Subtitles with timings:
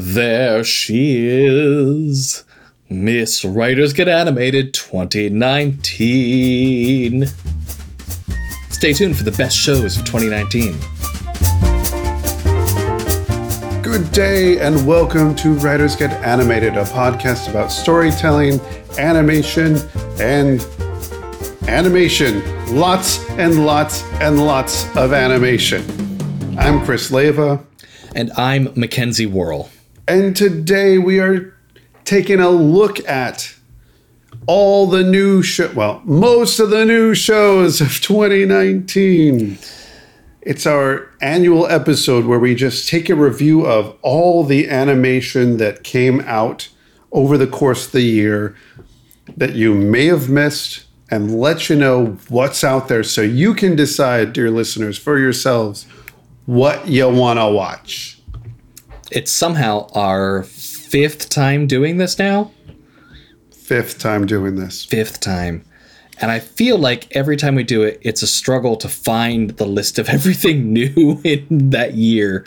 [0.00, 2.44] There she is.
[2.88, 7.26] Miss Writers Get Animated 2019.
[8.70, 10.74] Stay tuned for the best shows of 2019.
[13.82, 18.60] Good day and welcome to Writers Get Animated, a podcast about storytelling,
[18.98, 19.78] animation,
[20.20, 20.64] and
[21.66, 22.40] animation.
[22.72, 25.82] Lots and lots and lots of animation.
[26.56, 27.64] I'm Chris Leva,
[28.14, 29.68] And I'm Mackenzie Worrell.
[30.08, 31.54] And today we are
[32.04, 33.54] taking a look at
[34.46, 39.58] all the new show, well, most of the new shows of 2019.
[40.40, 45.84] It's our annual episode where we just take a review of all the animation that
[45.84, 46.70] came out
[47.12, 48.56] over the course of the year
[49.36, 53.76] that you may have missed and let you know what's out there so you can
[53.76, 55.84] decide, dear listeners, for yourselves
[56.46, 58.17] what you want to watch.
[59.10, 62.50] It's somehow our fifth time doing this now.
[63.50, 64.84] Fifth time doing this.
[64.84, 65.64] Fifth time.
[66.20, 69.66] And I feel like every time we do it, it's a struggle to find the
[69.66, 72.46] list of everything new in that year.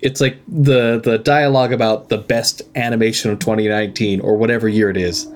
[0.00, 4.98] It's like the the dialogue about the best animation of 2019 or whatever year it
[4.98, 5.26] is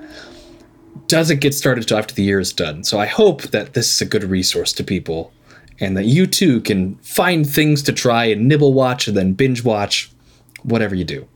[1.07, 2.83] doesn't get started until after the year is done.
[2.83, 5.33] So I hope that this is a good resource to people
[5.79, 9.63] and that you too can find things to try and nibble watch and then binge
[9.63, 10.11] watch,
[10.63, 11.27] whatever you do.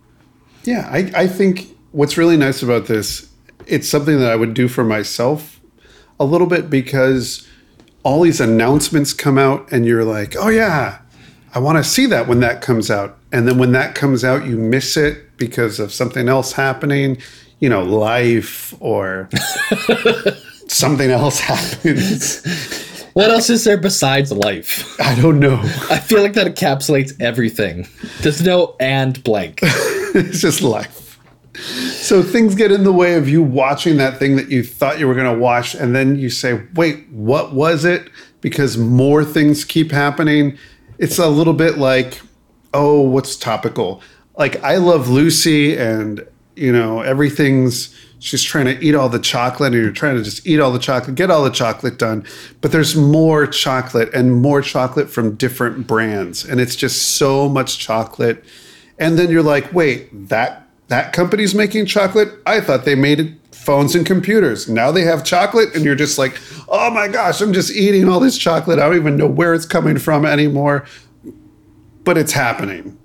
[0.63, 3.29] Yeah, I, I think what's really nice about this,
[3.67, 5.59] it's something that I would do for myself
[6.19, 7.47] a little bit because
[8.03, 10.99] all these announcements come out and you're like, oh yeah,
[11.53, 13.17] I want to see that when that comes out.
[13.31, 17.17] And then when that comes out, you miss it because of something else happening,
[17.59, 19.29] you know, life or
[20.67, 22.89] something else happens.
[23.13, 24.99] What else is there besides life?
[24.99, 25.59] I don't know.
[25.89, 27.87] I feel like that encapsulates everything.
[28.21, 29.59] There's no and blank.
[29.63, 31.19] it's just life.
[31.55, 35.07] So things get in the way of you watching that thing that you thought you
[35.07, 38.09] were going to watch, and then you say, "Wait, what was it?"
[38.41, 40.57] Because more things keep happening.
[40.97, 42.19] It's a little bit like,
[42.73, 44.01] oh, what's topical?
[44.35, 46.25] Like I love Lucy, and
[46.55, 47.95] you know everything's.
[48.23, 50.79] She's trying to eat all the chocolate, and you're trying to just eat all the
[50.79, 52.25] chocolate, get all the chocolate done.
[52.61, 57.79] But there's more chocolate and more chocolate from different brands, and it's just so much
[57.79, 58.41] chocolate.
[58.97, 62.29] And then you're like, wait, that that company's making chocolate?
[62.45, 64.69] I thought they made it phones and computers.
[64.69, 66.39] Now they have chocolate, and you're just like,
[66.69, 68.79] oh my gosh, I'm just eating all this chocolate.
[68.79, 70.85] I don't even know where it's coming from anymore.
[72.05, 72.97] But it's happening.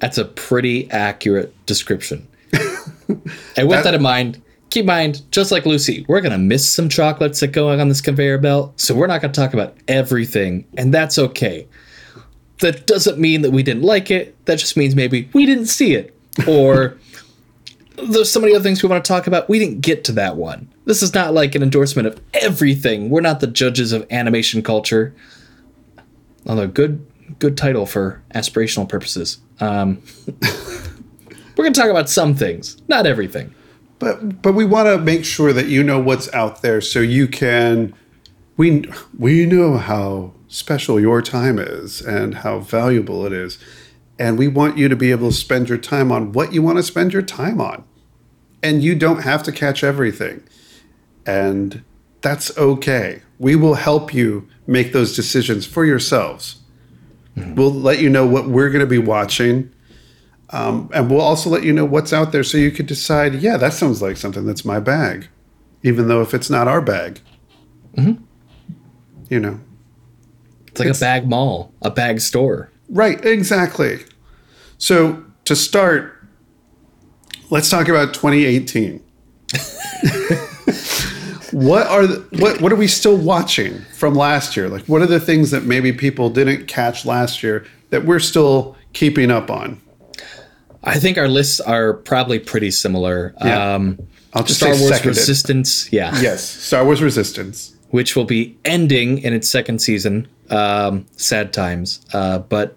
[0.00, 2.26] That's a pretty accurate description.
[3.58, 4.40] and with that, in mind,
[4.74, 7.88] keep in mind, just like Lucy, we're going to miss some chocolates that go on
[7.88, 8.78] this conveyor belt.
[8.78, 11.66] So we're not going to talk about everything, and that's okay.
[12.60, 14.36] That doesn't mean that we didn't like it.
[14.46, 16.16] That just means maybe we didn't see it.
[16.48, 16.98] Or
[17.96, 19.48] there's so many other things we want to talk about.
[19.48, 20.68] We didn't get to that one.
[20.86, 23.10] This is not like an endorsement of everything.
[23.10, 25.14] We're not the judges of animation culture.
[26.46, 27.06] Although good
[27.38, 29.38] good title for aspirational purposes.
[29.60, 30.02] Um,
[31.56, 33.54] we're going to talk about some things, not everything.
[34.04, 37.26] But but we want to make sure that you know what's out there so you
[37.26, 37.94] can
[38.56, 38.84] we
[39.18, 43.58] we know how special your time is and how valuable it is.
[44.18, 46.78] And we want you to be able to spend your time on what you want
[46.78, 47.84] to spend your time on.
[48.62, 50.44] And you don't have to catch everything.
[51.26, 51.82] And
[52.20, 53.22] that's okay.
[53.38, 56.60] We will help you make those decisions for yourselves.
[57.36, 57.56] Mm-hmm.
[57.56, 59.73] We'll let you know what we're going to be watching.
[60.50, 63.56] Um, and we'll also let you know what's out there so you could decide, yeah,
[63.56, 65.28] that sounds like something that's my bag,
[65.82, 67.20] even though if it's not our bag.
[69.30, 69.60] You know,
[70.68, 72.70] It's like a bag mall, a bag store.
[72.88, 74.00] Right, exactly.
[74.78, 76.22] So to start,
[77.50, 79.02] let's talk about 2018.
[81.52, 84.68] what are the, what what are we still watching from last year?
[84.68, 88.76] Like what are the things that maybe people didn't catch last year that we're still
[88.92, 89.80] keeping up on?
[90.84, 93.34] I think our lists are probably pretty similar.
[93.44, 93.74] Yeah.
[93.74, 93.98] Um,
[94.34, 95.16] I'll just Star Wars seconded.
[95.16, 97.74] Resistance, yeah, Yes, Star Wars Resistance.
[97.90, 100.28] which will be ending in its second season.
[100.50, 102.76] Um, sad times, uh, but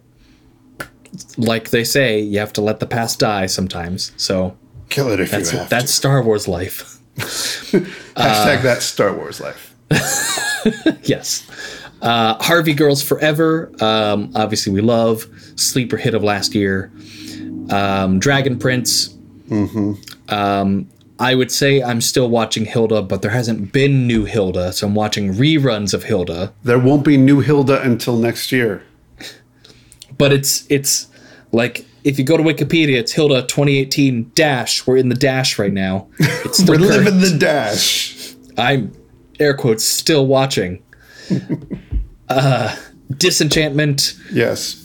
[1.38, 4.12] like they say, you have to let the past die sometimes.
[4.18, 4.56] So
[4.90, 6.98] Kill it if that's you have that's Star Wars life.
[7.18, 7.22] to.
[8.16, 9.76] Hashtag that Star Wars life.
[11.04, 11.46] yes.
[12.02, 13.72] Uh, Harvey Girls Forever.
[13.82, 15.26] Um, obviously, we love
[15.56, 16.92] sleeper hit of last year.
[17.70, 19.14] Um, Dragon Prince.
[20.30, 24.86] Um, I would say I'm still watching Hilda, but there hasn't been new Hilda, so
[24.88, 26.54] I'm watching reruns of Hilda.
[26.64, 28.84] There won't be new Hilda until next year.
[30.18, 31.08] But it's it's
[31.52, 34.88] like if you go to Wikipedia, it's Hilda 2018 dash.
[34.88, 36.08] We're in the dash right now.
[36.20, 37.06] It's We're current.
[37.06, 38.34] living the dash.
[38.58, 38.92] I'm
[39.40, 40.82] air quotes still watching.
[42.30, 42.76] uh,
[43.16, 44.84] Disenchantment, Yes.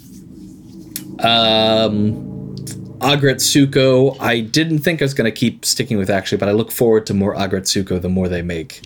[3.02, 4.16] Aggretsuko.
[4.20, 7.06] I didn't think I was going to keep sticking with actually, but I look forward
[7.06, 8.80] to more Aggretsuko the more they make.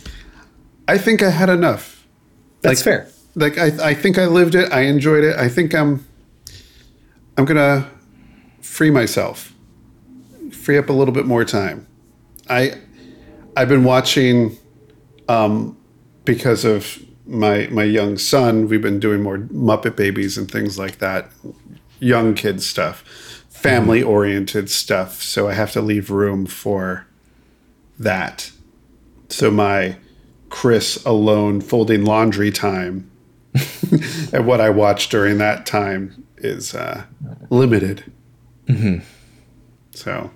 [0.89, 2.07] I think I had enough.
[2.63, 3.09] That's Like- fair.
[3.39, 4.73] Like I, I think I lived it.
[4.73, 5.37] I enjoyed it.
[5.37, 6.07] I think I'm
[7.37, 7.87] I'm gonna
[8.63, 9.53] free myself.
[10.53, 11.87] Free up a little bit more time.
[12.49, 12.79] I
[13.55, 14.57] I've been watching
[15.29, 15.77] um
[16.25, 20.97] because of my my young son, we've been doing more Muppet babies and things like
[21.01, 21.31] that.
[22.01, 23.05] Young kids stuff.
[23.67, 25.23] Family oriented stuff.
[25.23, 27.07] So I have to leave room for
[27.99, 28.51] that.
[29.29, 29.97] So my
[30.49, 33.11] Chris alone folding laundry time
[34.33, 37.05] and what I watch during that time is uh,
[37.51, 38.11] limited.
[38.67, 39.05] Mm-hmm.
[39.93, 40.31] So,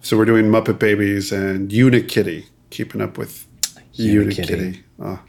[0.00, 3.46] so we're doing Muppet Babies and Unikitty, keeping up with
[3.96, 4.26] Unikitty.
[4.26, 4.82] Unikitty.
[5.00, 5.20] Oh,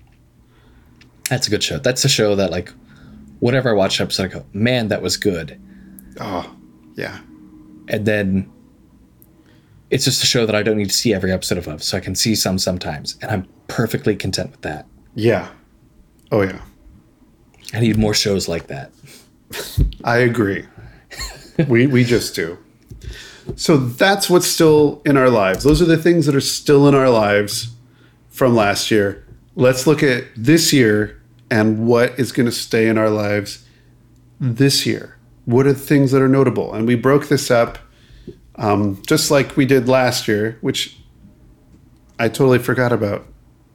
[1.29, 1.77] That's a good show.
[1.77, 2.71] That's a show that like,
[3.39, 5.59] whenever I watch an episode, I go, man, that was good.
[6.19, 6.54] oh,
[6.95, 7.19] yeah,
[7.87, 8.51] and then
[9.89, 11.99] it's just a show that I don't need to see every episode of, so I
[11.99, 14.85] can see some sometimes, and I'm perfectly content with that.
[15.13, 15.49] yeah,
[16.31, 16.61] oh yeah.
[17.73, 18.91] I need more shows like that.
[20.03, 20.65] I agree.
[21.67, 22.57] we we just do.
[23.55, 25.63] So that's what's still in our lives.
[25.63, 27.75] Those are the things that are still in our lives
[28.29, 29.25] from last year.
[29.55, 31.21] Let's look at this year
[31.51, 33.65] and what is going to stay in our lives
[34.39, 35.14] this year.
[35.45, 36.73] What are the things that are notable?
[36.73, 37.77] And we broke this up
[38.57, 40.97] um, just like we did last year, which
[42.19, 43.25] I totally forgot about,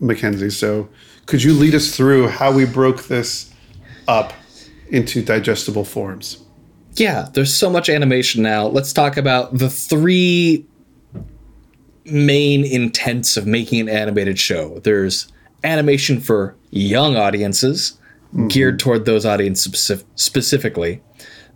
[0.01, 0.51] Mackenzie.
[0.51, 0.89] So
[1.27, 3.53] could you lead us through how we broke this
[4.09, 4.33] up
[4.89, 6.43] into digestible forms?
[6.95, 8.67] Yeah, there's so much animation now.
[8.67, 10.67] Let's talk about the three
[12.05, 14.81] main intents of making an animated show.
[14.81, 15.31] There's
[15.63, 17.99] animation for young audiences,
[18.49, 21.03] geared toward those audiences specif- specifically.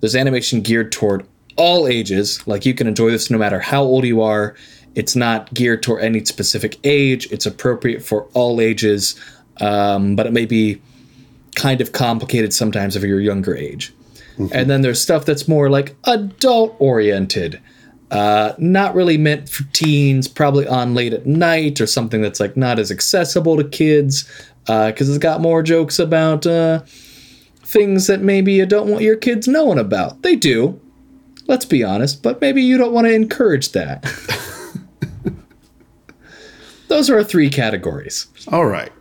[0.04, 2.46] There's animation geared toward all ages.
[2.46, 4.54] Like you can enjoy this no matter how old you are.
[4.94, 7.26] It's not geared toward any specific age.
[7.32, 9.18] It's appropriate for all ages,
[9.62, 10.78] um, but it may be
[11.54, 13.94] kind of complicated sometimes if you're younger age.
[14.52, 17.58] And then there's stuff that's more like adult oriented,
[18.10, 22.58] uh, not really meant for teens, probably on late at night or something that's like
[22.58, 24.30] not as accessible to kids
[24.66, 26.82] because it's got more jokes about uh,
[27.64, 30.22] things that maybe you don't want your kids knowing about.
[30.22, 30.80] They do,
[31.46, 34.04] let's be honest, but maybe you don't want to encourage that.
[36.88, 38.26] Those are our three categories.
[38.52, 38.92] All right.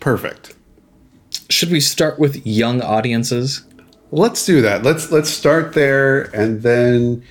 [0.00, 0.54] Perfect.
[1.48, 3.64] Should we start with young audiences?
[4.10, 4.82] Let's do that.
[4.82, 7.22] Let's let's start there and then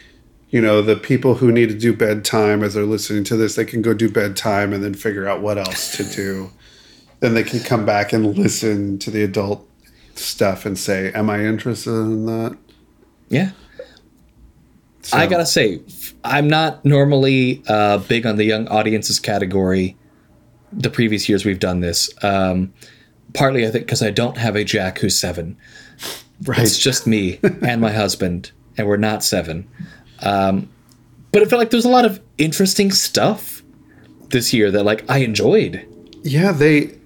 [0.56, 3.66] you know, the people who need to do bedtime as they're listening to this, they
[3.66, 6.50] can go do bedtime and then figure out what else to do.
[7.26, 9.68] Then they can come back and listen to the adult
[10.14, 12.56] stuff and say, "Am I interested in that?"
[13.30, 13.52] Yeah.
[15.02, 15.82] So, I gotta say,
[16.24, 19.98] I'm not normally uh, big on the young audiences category.
[20.72, 22.74] The previous years we've done this, um,
[23.34, 25.58] partly I think because I don't have a Jack who's seven.
[26.44, 26.60] right.
[26.60, 29.68] It's just me and my husband, and we're not seven.
[30.22, 30.70] Um,
[31.32, 33.64] but it felt like there's a lot of interesting stuff
[34.30, 35.88] this year that like I enjoyed.
[36.24, 36.98] Yeah, they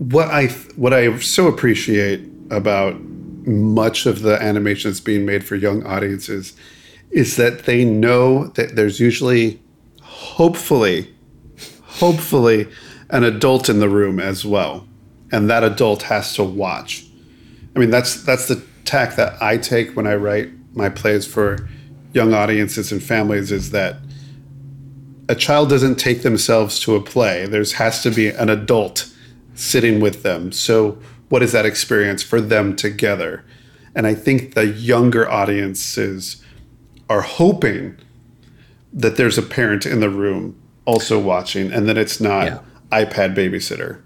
[0.00, 2.98] what I what I so appreciate about
[3.44, 6.54] much of the animation that's being made for young audiences
[7.10, 9.60] is that they know that there's usually
[10.00, 11.14] hopefully
[11.82, 12.66] hopefully
[13.10, 14.88] an adult in the room as well
[15.32, 17.04] and that adult has to watch.
[17.76, 21.68] I mean that's that's the tack that I take when I write my plays for
[22.14, 23.96] young audiences and families is that
[25.28, 27.44] a child doesn't take themselves to a play.
[27.44, 29.09] There's has to be an adult
[29.60, 30.52] sitting with them.
[30.52, 30.98] So
[31.28, 33.44] what is that experience for them together?
[33.94, 36.42] And I think the younger audiences
[37.08, 37.96] are hoping
[38.92, 42.58] that there's a parent in the room also watching and that it's not Yeah.
[42.90, 43.98] iPad babysitter.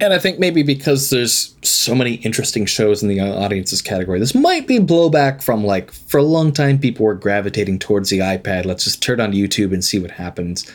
[0.00, 4.34] And I think maybe because there's so many interesting shows in the audiences category, this
[4.34, 8.64] might be blowback from like for a long time people were gravitating towards the iPad.
[8.64, 10.68] Let's just turn on YouTube and see what happens.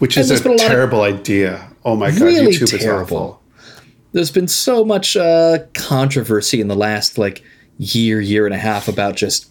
[0.00, 1.68] Which And is a a lot of- terrible idea.
[1.84, 3.16] Oh my god, Really YouTube is terrible.
[3.16, 3.42] awful.
[4.12, 7.42] There's been so much uh, controversy in the last like
[7.78, 9.48] year, year and a half about just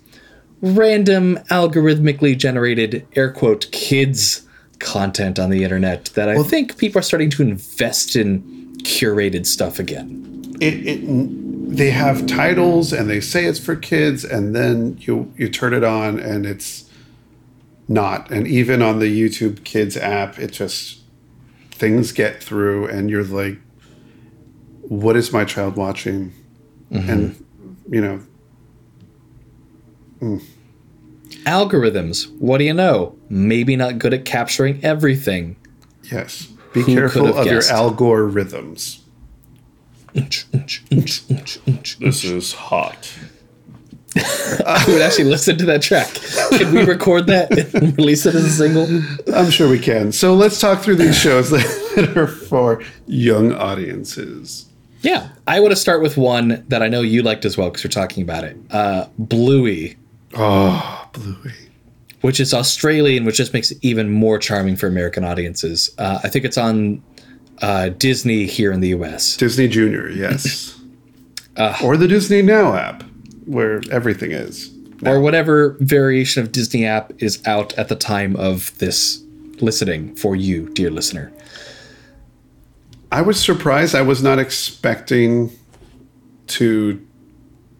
[0.61, 4.41] random algorithmically generated air quote kids
[4.79, 8.41] content on the internet that I think people are starting to invest in
[8.83, 10.55] curated stuff again.
[10.61, 15.47] it, it they have titles and they say it's for kids and then you you
[15.47, 16.88] turn it on and it's
[17.89, 21.01] not and even on the youtube kids app it just
[21.71, 23.57] things get through and you're like
[24.83, 26.31] what is my child watching
[26.91, 27.09] mm-hmm.
[27.09, 27.45] and
[27.89, 28.21] you know
[30.21, 30.41] mm.
[31.45, 32.27] Algorithms.
[32.39, 33.15] What do you know?
[33.29, 35.55] Maybe not good at capturing everything.
[36.03, 37.71] yes be Who careful could have of your guessed?
[37.71, 38.99] algorithms
[41.99, 43.13] This is hot.
[44.85, 46.07] Who would actually listen to that track?
[46.57, 48.87] Can we record that and release it as a single?
[49.35, 54.65] i'm sure we can so let's talk through these shows that are for young audiences
[55.01, 57.83] Yeah, I want to start with one that I know you liked as well because
[57.83, 58.57] you're talking about it.
[58.71, 59.95] Uh, Bluey,
[60.35, 61.53] oh bluey
[62.21, 65.89] which is Australian, which just makes it even more charming for American audiences.
[65.97, 67.01] Uh, I think it's on
[67.61, 69.37] uh, Disney here in the U.S.
[69.37, 70.77] Disney Junior, yes.
[71.83, 73.03] or the Disney Now app,
[73.49, 74.71] where everything is.
[75.05, 79.23] or whatever variation of Disney app is out at the time of this
[79.61, 81.31] listening for you, dear listener.
[83.11, 83.95] I was surprised.
[83.95, 85.51] I was not expecting
[86.47, 87.05] to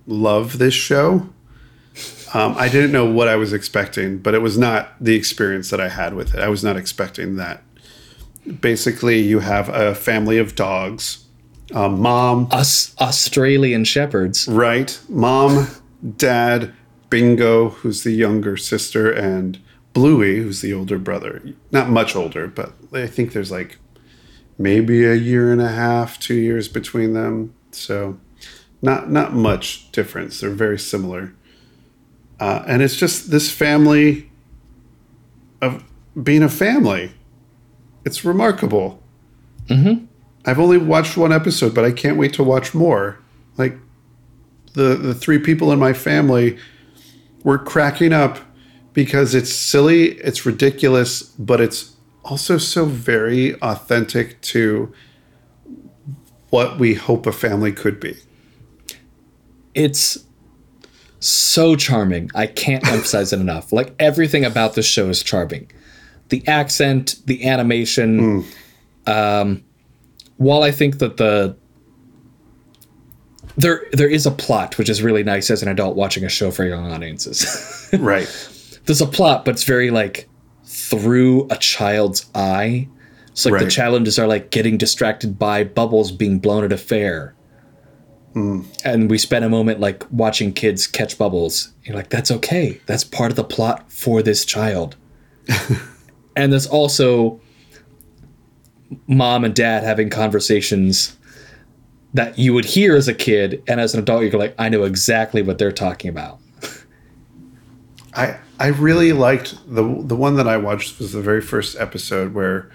[0.08, 1.30] love this show.
[2.34, 5.82] Um, I didn't know what I was expecting, but it was not the experience that
[5.82, 6.40] I had with it.
[6.40, 7.64] I was not expecting that.
[8.62, 11.26] Basically, you have a family of dogs,
[11.74, 14.48] a mom, Us Australian shepherds.
[14.48, 15.00] Right.
[15.10, 15.68] Mom,
[16.18, 16.74] dad,
[17.10, 19.60] Bingo, who's the younger sister, and
[19.94, 21.44] Bluey, who's the older brother.
[21.72, 23.78] Not much older, but I think there's like
[24.58, 27.54] maybe a year and a half, two years between them.
[27.72, 28.20] So
[28.82, 30.40] not not much difference.
[30.40, 31.34] They're very similar.
[32.40, 34.32] Uh, and it's just this family
[35.62, 35.84] of
[36.22, 37.12] being a family.
[38.06, 39.04] It's remarkable.
[40.50, 43.20] I've only watched one episode, but I can't wait to watch more.
[43.58, 43.78] Like
[44.74, 46.58] the the three people in my family
[47.44, 48.40] were cracking up
[48.94, 54.92] because it's silly, it's ridiculous, but it's also so very authentic to
[56.50, 58.18] what we hope a family could be.
[59.76, 60.18] It's
[61.20, 62.32] so charming.
[62.34, 63.72] I can't emphasize it enough.
[63.72, 65.72] Like everything about the show is charming.
[66.30, 68.46] The accent, the animation.
[69.06, 69.64] Um,
[70.40, 71.56] while I think that the
[73.58, 76.50] there there is a plot which is really nice as an adult watching a show
[76.50, 77.68] for young audiences.
[77.98, 78.28] Right.
[78.86, 80.30] There's a plot, but it's very like
[80.64, 82.88] through a child's eye.
[83.34, 87.36] So like the challenges are like getting distracted by bubbles being blown at a fair.
[88.36, 88.68] Mm.
[88.86, 91.74] And we spend a moment like watching kids catch bubbles.
[91.84, 92.80] You're like, that's okay.
[92.86, 94.96] That's part of the plot for this child.
[96.36, 97.42] and there's also
[99.08, 101.18] mom and dad having conversations
[102.14, 104.84] that you would hear as a kid, and as an adult, you're like, I know
[104.84, 106.40] exactly what they're talking about.
[108.16, 112.34] I I really liked the the one that I watched was the very first episode
[112.34, 112.72] where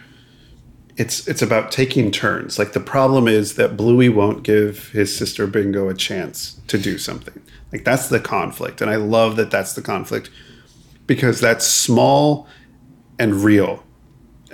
[0.97, 2.59] it's it's about taking turns.
[2.59, 6.99] Like the problem is that Bluey won't give his sister Bingo a chance to do
[6.99, 7.43] something.
[7.73, 10.31] Like that's the conflict, and I love that that's the conflict
[11.07, 12.47] because that's small
[13.19, 13.83] and real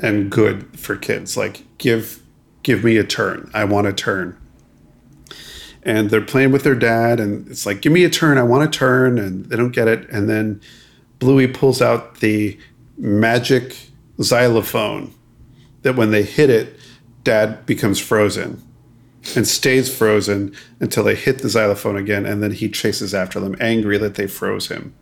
[0.01, 1.37] and good for kids.
[1.37, 2.23] Like give
[2.63, 3.51] give me a turn.
[3.55, 4.37] I want a turn.
[5.83, 8.37] And they're playing with their dad, and it's like, give me a turn.
[8.37, 10.09] I want a turn, and they don't get it.
[10.11, 10.61] And then
[11.19, 12.59] Bluey pulls out the
[12.99, 13.77] magic
[14.21, 15.15] xylophone
[15.81, 16.79] that when they hit it,
[17.25, 18.63] dad becomes frozen
[19.35, 23.57] and stays frozen until they hit the xylophone again, and then he chases after them,
[23.59, 24.95] angry that they froze him.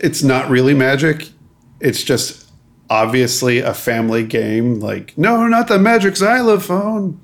[0.00, 1.28] It's not really magic.
[1.80, 2.41] It's just
[2.92, 4.78] obviously a family game.
[4.78, 7.18] Like, no, not the magic xylophone.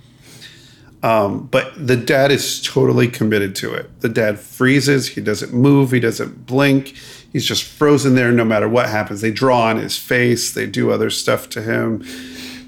[1.02, 4.00] Um, but the dad is totally committed to it.
[4.00, 5.08] The dad freezes.
[5.08, 5.90] He doesn't move.
[5.90, 6.96] He doesn't blink.
[7.32, 9.20] He's just frozen there no matter what happens.
[9.20, 10.54] They draw on his face.
[10.54, 12.02] They do other stuff to him.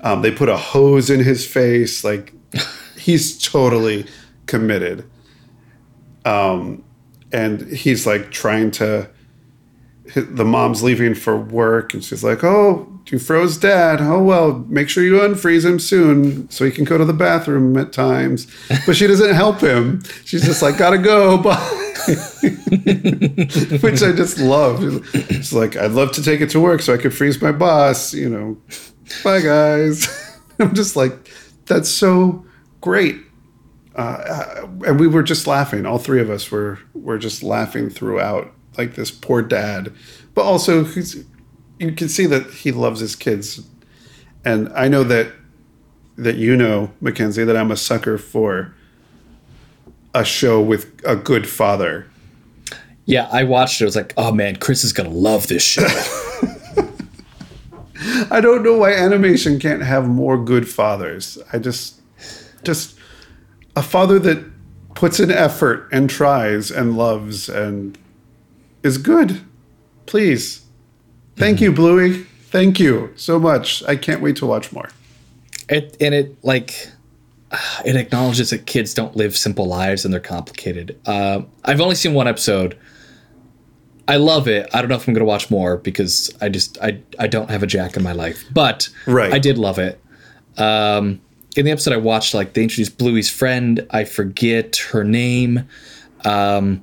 [0.02, 2.04] Um, they put a hose in his face.
[2.04, 2.34] Like
[2.98, 4.06] he's totally
[4.44, 5.10] committed.
[6.26, 6.84] Um,
[7.32, 9.08] and he's like trying to.
[10.14, 14.00] The mom's leaving for work, and she's like, "Oh, you froze dad.
[14.00, 17.76] Oh well, make sure you unfreeze him soon, so he can go to the bathroom
[17.76, 18.46] at times."
[18.86, 20.02] But she doesn't help him.
[20.24, 21.86] She's just like, "Gotta go." Bye.
[22.06, 24.80] Which I just love.
[25.14, 28.14] It's like I'd love to take it to work so I could freeze my boss.
[28.14, 28.56] You know,
[29.22, 30.08] bye guys.
[30.58, 31.30] I'm just like,
[31.66, 32.44] that's so
[32.80, 33.16] great.
[33.94, 35.84] Uh, and we were just laughing.
[35.84, 38.52] All three of us were were just laughing throughout.
[38.78, 39.92] Like this poor dad,
[40.34, 41.24] but also he's,
[41.80, 43.62] you can see that he loves his kids.
[44.44, 45.32] And I know that
[46.16, 48.74] that you know, Mackenzie, that I'm a sucker for
[50.14, 52.06] a show with a good father.
[53.06, 53.84] Yeah, I watched it.
[53.84, 55.86] I was like, oh man, Chris is gonna love this show.
[58.30, 61.38] I don't know why animation can't have more good fathers.
[61.52, 62.00] I just,
[62.62, 62.96] just
[63.74, 64.44] a father that
[64.94, 67.98] puts in effort and tries and loves and
[68.82, 69.40] is good.
[70.06, 70.64] Please.
[71.36, 72.24] Thank you, Bluey.
[72.50, 73.82] Thank you so much.
[73.84, 74.88] I can't wait to watch more.
[75.68, 76.88] it, and it like
[77.84, 80.98] it acknowledges that kids don't live simple lives and they're complicated.
[81.06, 82.76] Uh, I've only seen one episode.
[84.08, 84.68] I love it.
[84.74, 87.48] I don't know if I'm going to watch more because I just I I don't
[87.50, 89.32] have a Jack in my life, but Right.
[89.32, 90.00] I did love it.
[90.58, 91.20] Um,
[91.56, 93.86] in the episode I watched, like they introduced Bluey's friend.
[93.90, 95.68] I forget her name,
[96.24, 96.82] um,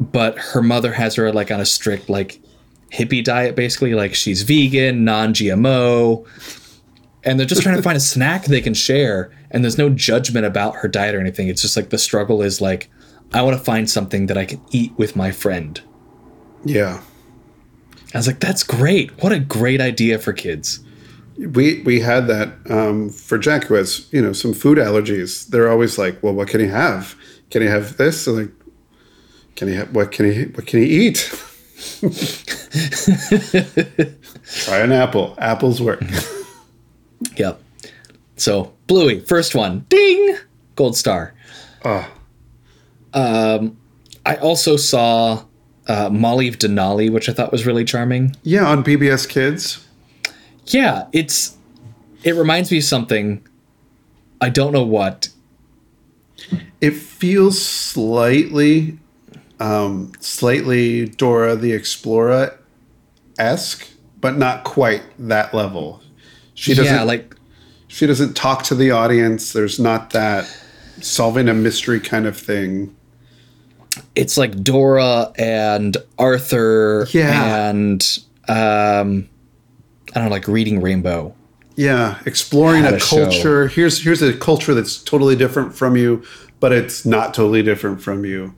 [0.00, 2.40] but her mother has her like on a strict like
[2.92, 3.94] hippie diet, basically.
[3.94, 6.26] Like she's vegan, non-GMO,
[7.24, 9.32] and they're just trying to find a snack they can share.
[9.50, 11.48] And there's no judgment about her diet or anything.
[11.48, 12.90] It's just like the struggle is like,
[13.32, 15.80] I want to find something that I can eat with my friend.
[16.64, 17.02] Yeah.
[18.14, 19.10] I was like, that's great.
[19.22, 20.80] What a great idea for kids.
[21.38, 25.48] We we had that um, for Jack who has you know some food allergies.
[25.48, 27.16] They're always like, well, what can he have?
[27.50, 28.26] Can he have this?
[28.26, 28.50] And like,
[29.56, 30.12] can he have what?
[30.12, 31.32] Can he what can he eat?
[34.64, 35.34] Try an apple.
[35.38, 36.02] Apples work.
[37.36, 37.62] Yep.
[38.36, 40.36] So Bluey, first one, ding,
[40.74, 41.34] gold star.
[41.84, 42.10] Ah.
[43.14, 43.76] Um,
[44.26, 45.44] I also saw
[45.86, 48.34] uh, Molly of Denali, which I thought was really charming.
[48.42, 49.86] yeah, on PBS Kids.
[50.66, 51.56] Yeah, it's
[52.24, 53.46] it reminds me of something.
[54.40, 55.28] I don't know what.
[56.80, 58.98] It feels slightly,
[59.62, 62.58] um, slightly Dora the Explorer
[63.38, 63.88] esque,
[64.20, 66.00] but not quite that level.
[66.54, 66.92] She doesn't.
[66.94, 67.34] Yeah, like
[67.88, 69.52] she doesn't talk to the audience.
[69.52, 70.44] There's not that
[71.00, 72.94] solving a mystery kind of thing.
[74.14, 77.68] it's like Dora and Arthur Yeah.
[77.68, 78.02] and
[78.48, 79.28] um
[80.14, 81.34] I don't know, like reading Rainbow.
[81.76, 83.24] Yeah, exploring a a show.
[83.24, 83.68] culture.
[83.68, 86.22] Here's here's a culture that's totally different from you,
[86.60, 88.54] but it's not totally different from you.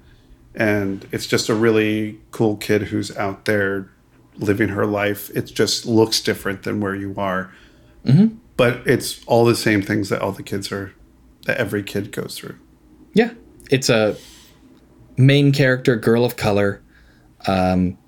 [0.54, 3.90] And it's just a really cool kid who's out there
[4.36, 5.30] living her life.
[5.30, 7.52] It just looks different than where you are.
[8.56, 10.92] But it's all the same things that all the kids are
[11.46, 12.56] that every kid goes through.
[13.12, 13.32] Yeah.
[13.70, 14.16] It's a
[15.16, 16.82] main character, girl of color,
[17.46, 17.98] um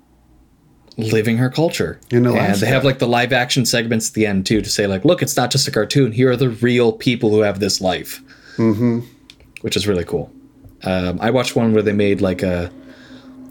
[0.97, 1.99] living her culture.
[2.09, 4.87] In and they have like the live action segments at the end too to say
[4.87, 6.11] like, look, it's not just a cartoon.
[6.11, 8.21] Here are the real people who have this life.
[8.57, 9.01] Mm-hmm.
[9.61, 10.31] Which is really cool.
[10.83, 12.71] Um, I watched one where they made like a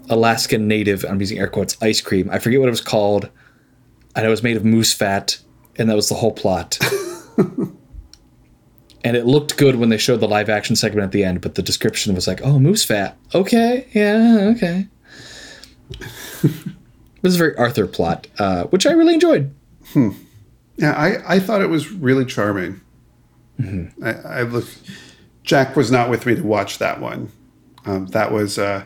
[0.09, 2.29] Alaskan native, I'm using air quotes, ice cream.
[2.31, 3.29] I forget what it was called.
[4.15, 5.37] And it was made of moose fat,
[5.75, 6.79] and that was the whole plot.
[7.37, 11.55] and it looked good when they showed the live action segment at the end, but
[11.55, 13.15] the description was like, oh, moose fat.
[13.35, 14.87] Okay, yeah, okay.
[16.43, 19.53] it was a very Arthur plot, uh, which I really enjoyed.
[20.77, 22.81] Yeah, I, I thought it was really charming.
[24.03, 24.65] I, I look.
[25.47, 27.31] Jack was not with me to watch that one.
[27.85, 28.83] Um, that was uh,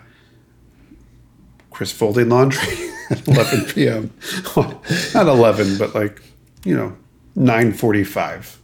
[1.72, 2.62] Chris folding laundry
[3.10, 4.14] at 11 p.m.
[4.56, 6.22] not 11, but like
[6.64, 6.96] you know
[7.36, 8.58] 9:45.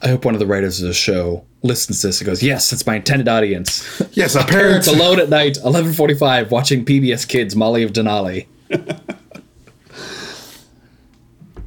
[0.00, 2.72] I hope one of the writers of the show listens to this and goes, yes,
[2.72, 4.00] it's my intended audience.
[4.12, 8.46] Yes, a Parents parent's alone at night, 11:45, watching PBS Kids, Molly of Denali.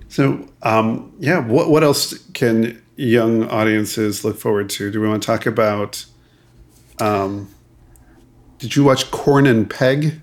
[0.07, 4.91] So, um, yeah, what what else can young audiences look forward to?
[4.91, 6.05] Do we want to talk about?
[6.99, 7.49] Um,
[8.59, 10.19] did you watch Corn and Peg?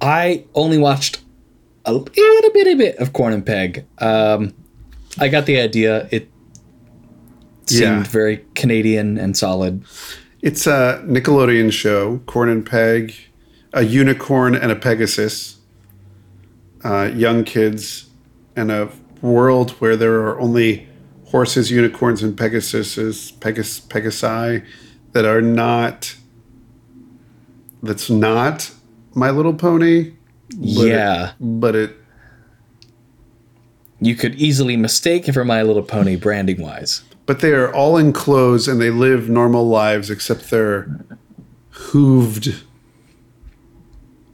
[0.00, 1.20] I only watched
[1.84, 3.84] a little bitty bit of Corn and Peg.
[3.98, 4.54] Um,
[5.18, 6.08] I got the idea.
[6.10, 6.28] It
[7.66, 8.02] seemed Yeah.
[8.04, 9.82] very Canadian and solid.
[10.40, 13.14] It's a Nickelodeon show, Corn and Peg,
[13.72, 15.56] a unicorn and a Pegasus.
[16.84, 18.06] Uh, young kids
[18.56, 18.88] in a
[19.20, 20.88] world where there are only
[21.32, 24.64] horses, unicorns, and Pegasuses, Pegas, Pegasi
[25.12, 26.14] that are not.
[27.82, 28.70] That's not
[29.14, 30.12] My Little Pony.
[30.50, 31.96] but it- yeah, but it
[34.00, 37.02] you could easily mistake it for My Little Pony branding wise.
[37.24, 41.04] but they are all in clothes and they live normal lives except they're
[41.72, 42.62] hooved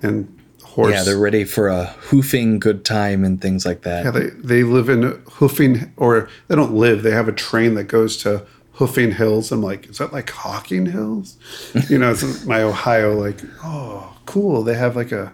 [0.03, 0.38] and
[0.79, 0.93] horse.
[0.93, 4.05] Yeah, they're ready for a hoofing good time and things like that.
[4.05, 7.03] Yeah, they they live in hoofing or they don't live.
[7.03, 9.51] They have a train that goes to hoofing hills.
[9.51, 11.37] I'm like, is that like Hocking Hills?
[11.89, 13.15] You know, it's my Ohio.
[13.15, 14.63] Like, oh, cool.
[14.63, 15.33] They have like a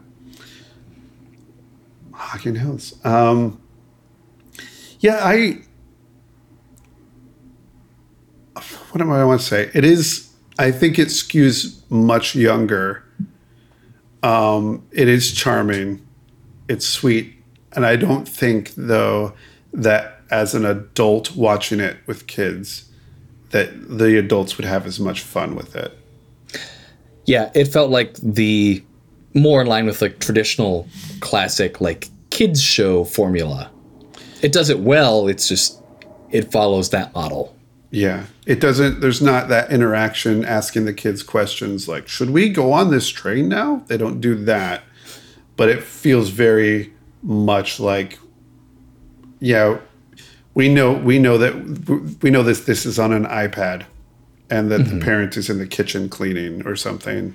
[2.13, 2.95] Hocking Hills.
[3.05, 3.61] Um,
[5.01, 5.61] yeah, I.
[8.93, 9.71] What am I want to say?
[9.75, 13.04] It is I think it skews much younger.
[14.25, 16.05] Um, it is charming,
[16.67, 17.35] it's sweet,
[17.73, 19.35] and I don't think though
[19.75, 22.91] that as an adult watching it with kids,
[23.51, 25.93] that the adults would have as much fun with it.
[27.27, 28.83] Yeah, it felt like the
[29.35, 30.89] more in line with like traditional
[31.21, 33.71] classic like kids show formula.
[34.41, 35.83] It does it well, it's just
[36.31, 37.54] it follows that model.
[37.95, 39.01] Yeah, it doesn't.
[39.01, 43.49] There's not that interaction asking the kids questions like, "Should we go on this train
[43.49, 44.83] now?" They don't do that,
[45.57, 48.19] but it feels very much like,
[49.39, 49.79] yeah,
[50.55, 53.85] we know we know that we know this this is on an iPad,
[54.51, 54.99] and that the mm-hmm.
[54.99, 57.33] parent is in the kitchen cleaning or something,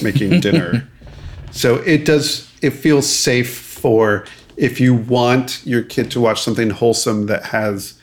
[0.00, 0.88] making dinner.
[1.50, 2.50] so it does.
[2.62, 4.24] It feels safe for
[4.56, 8.00] if you want your kid to watch something wholesome that has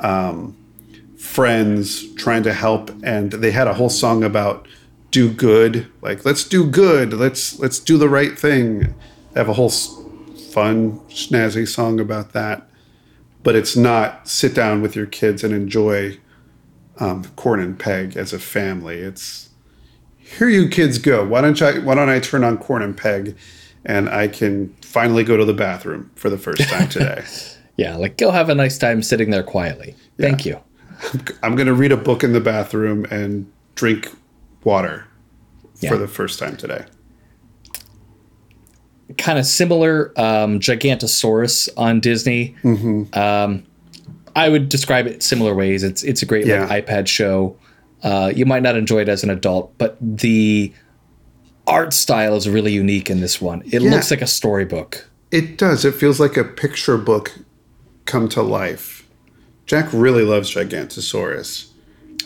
[0.00, 0.54] um,
[1.28, 4.66] friends trying to help and they had a whole song about
[5.10, 8.94] do good like let's do good let's let's do the right thing.
[9.32, 12.68] They have a whole fun snazzy song about that
[13.42, 16.18] but it's not sit down with your kids and enjoy
[16.98, 18.98] um, corn and peg as a family.
[18.98, 19.50] It's
[20.18, 21.24] here you kids go.
[21.24, 23.36] Why don't I why don't I turn on corn and peg
[23.84, 27.24] and I can finally go to the bathroom for the first time today?
[27.78, 29.94] Yeah, like go have a nice time sitting there quietly.
[30.18, 30.60] Thank you.
[31.42, 34.10] I'm going to read a book in the bathroom and drink
[34.64, 35.06] water
[35.80, 35.90] Yeah.
[35.90, 36.84] for the first time today.
[39.16, 42.54] kind of similar um, Gigantosaurus on Disney.
[43.14, 43.64] Um,
[44.36, 45.82] I would describe it similar ways.
[45.82, 46.66] It's it's a great Yeah.
[46.66, 47.56] like iPad show.
[48.02, 50.72] Uh, you might not enjoy it as an adult, but the
[51.66, 53.62] art style is really unique in this one.
[53.66, 53.90] It Yeah.
[53.90, 55.08] looks like a storybook.
[55.30, 55.84] It does.
[55.84, 57.32] It feels like a picture book
[58.04, 58.97] come to life.
[59.68, 61.70] Jack really loves Gigantosaurus.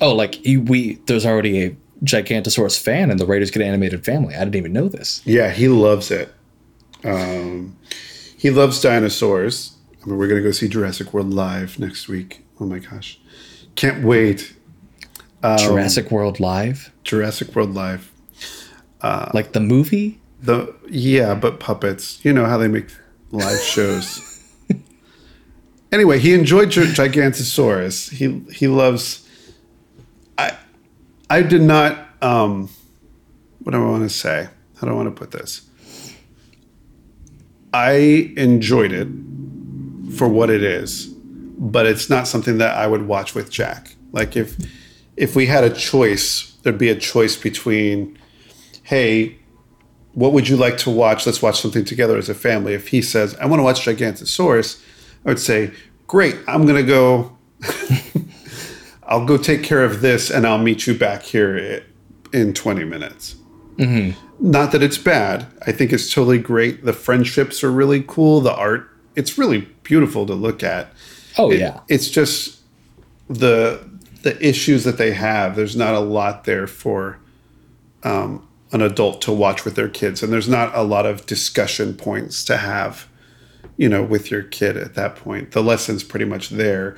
[0.01, 4.35] Oh, like we there's already a Gigantosaurus fan in the Writers Get Animated family.
[4.35, 5.21] I didn't even know this.
[5.27, 6.33] Yeah, he loves it.
[7.05, 7.77] Um,
[8.37, 9.77] he loves dinosaurs.
[10.03, 12.45] I mean, we're going to go see Jurassic World live next week.
[12.61, 13.21] Oh my gosh.
[13.75, 14.55] Can't wait.
[15.43, 18.13] Jurassic World Live, Jurassic World live.
[19.03, 20.21] like the movie.
[20.41, 22.25] The yeah, but puppets.
[22.25, 22.87] You know how they make
[23.33, 24.32] live shows.
[25.93, 28.11] Anyway, he enjoyed Gi- Gigantosaurus.
[28.11, 29.29] He he loves.
[30.39, 30.57] I
[31.31, 32.09] I did not.
[32.21, 32.71] Um,
[33.61, 34.49] what do I want to say?
[34.77, 35.69] How do I want to put this?
[37.73, 39.09] I enjoyed it
[40.17, 43.95] for what it is, but it's not something that I would watch with Jack.
[44.13, 44.57] Like if
[45.17, 48.19] if we had a choice, there'd be a choice between,
[48.83, 49.37] hey,
[50.15, 51.27] what would you like to watch?
[51.27, 52.75] Let's watch something together as a family.
[52.75, 54.83] If he says, I want to watch Gigantosaurus,
[55.25, 55.73] I would say,
[56.07, 57.37] Great, I'm going to go.
[59.05, 61.83] I'll go take care of this and I'll meet you back here
[62.33, 63.37] in 20 minutes.
[64.39, 65.47] Not that it's bad.
[65.67, 66.85] I think it's totally great.
[66.85, 68.41] The friendships are really cool.
[68.41, 70.93] The art, it's really beautiful to look at.
[71.37, 72.61] Oh It- yeah, It's just
[73.29, 73.89] the
[74.23, 75.57] the issues that they have.
[75.57, 77.19] There's not a lot there for
[78.05, 81.95] um, an adult to watch with their kids, and there's not a lot of discussion
[81.95, 83.09] points to have,
[83.83, 85.51] you know, with your kid at that point.
[85.51, 86.97] The lesson's pretty much there,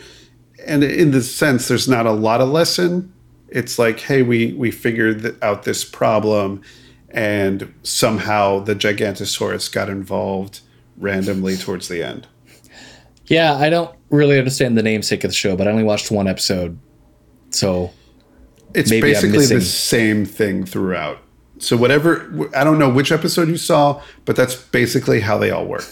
[0.66, 3.10] and in the sense, there's not a lot of lesson.
[3.48, 6.60] It's like, hey, we we figured out this problem,
[7.08, 10.60] and somehow the Gigantosaurus got involved
[10.98, 12.26] randomly towards the end.
[13.28, 13.54] yeah.
[13.54, 16.78] I don't really understand the namesake of the show, but I only watched one episode,
[17.48, 17.92] so
[18.74, 21.18] It's basically the same thing throughout.
[21.60, 25.64] So whatever I don't know which episode you saw, but that's basically how they all
[25.64, 25.88] work.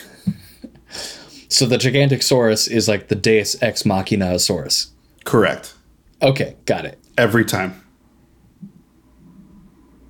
[1.53, 4.91] So the Gigantosaurus is like the Deus Ex Machina Saurus.
[5.25, 5.75] Correct.
[6.23, 6.99] Okay, got it.
[7.19, 7.83] Every time.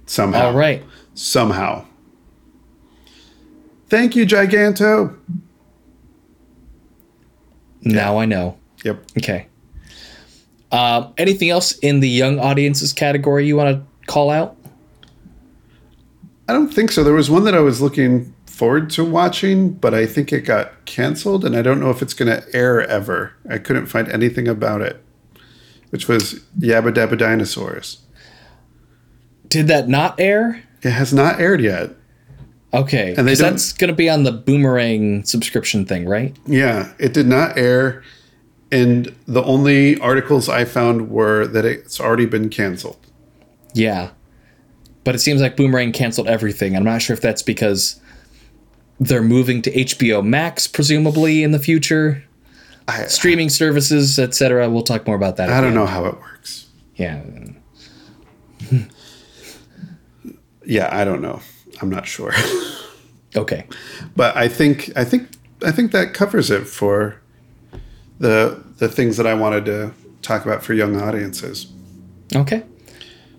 [0.06, 0.46] Somehow.
[0.46, 0.84] All right.
[1.14, 1.86] Somehow.
[3.88, 5.16] Thank you, Giganto.
[7.82, 8.58] Now I know.
[8.84, 9.04] Yep.
[9.18, 9.48] Okay.
[10.70, 14.56] Um, anything else in the young audiences category you want to call out?
[16.48, 17.04] I don't think so.
[17.04, 20.84] There was one that I was looking forward to watching, but I think it got
[20.84, 23.32] canceled, and I don't know if it's going to air ever.
[23.48, 25.02] I couldn't find anything about it,
[25.90, 28.02] which was Yabba Dabba Dinosaurs.
[29.48, 30.62] Did that not air?
[30.82, 31.90] It has not aired yet.
[32.74, 36.34] Okay, And that's going to be on the Boomerang subscription thing, right?
[36.46, 38.02] Yeah, it did not air.
[38.70, 42.96] And the only articles I found were that it's already been canceled.
[43.74, 44.12] Yeah,
[45.04, 46.74] but it seems like Boomerang canceled everything.
[46.74, 48.00] I'm not sure if that's because
[49.00, 52.24] they're moving to HBO Max, presumably in the future,
[52.88, 54.68] I, streaming services, etc.
[54.70, 55.48] We'll talk more about that.
[55.48, 56.66] I the don't know how it works.
[56.96, 57.22] Yeah.
[60.64, 61.40] yeah, I don't know.
[61.80, 62.32] I'm not sure.
[63.34, 63.64] Okay.
[64.14, 65.30] but I think I think
[65.64, 67.18] I think that covers it for
[68.18, 71.72] the the things that I wanted to talk about for young audiences.
[72.34, 72.62] Okay.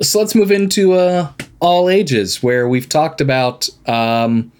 [0.02, 4.52] So let's move into uh, all ages, where we've talked about um,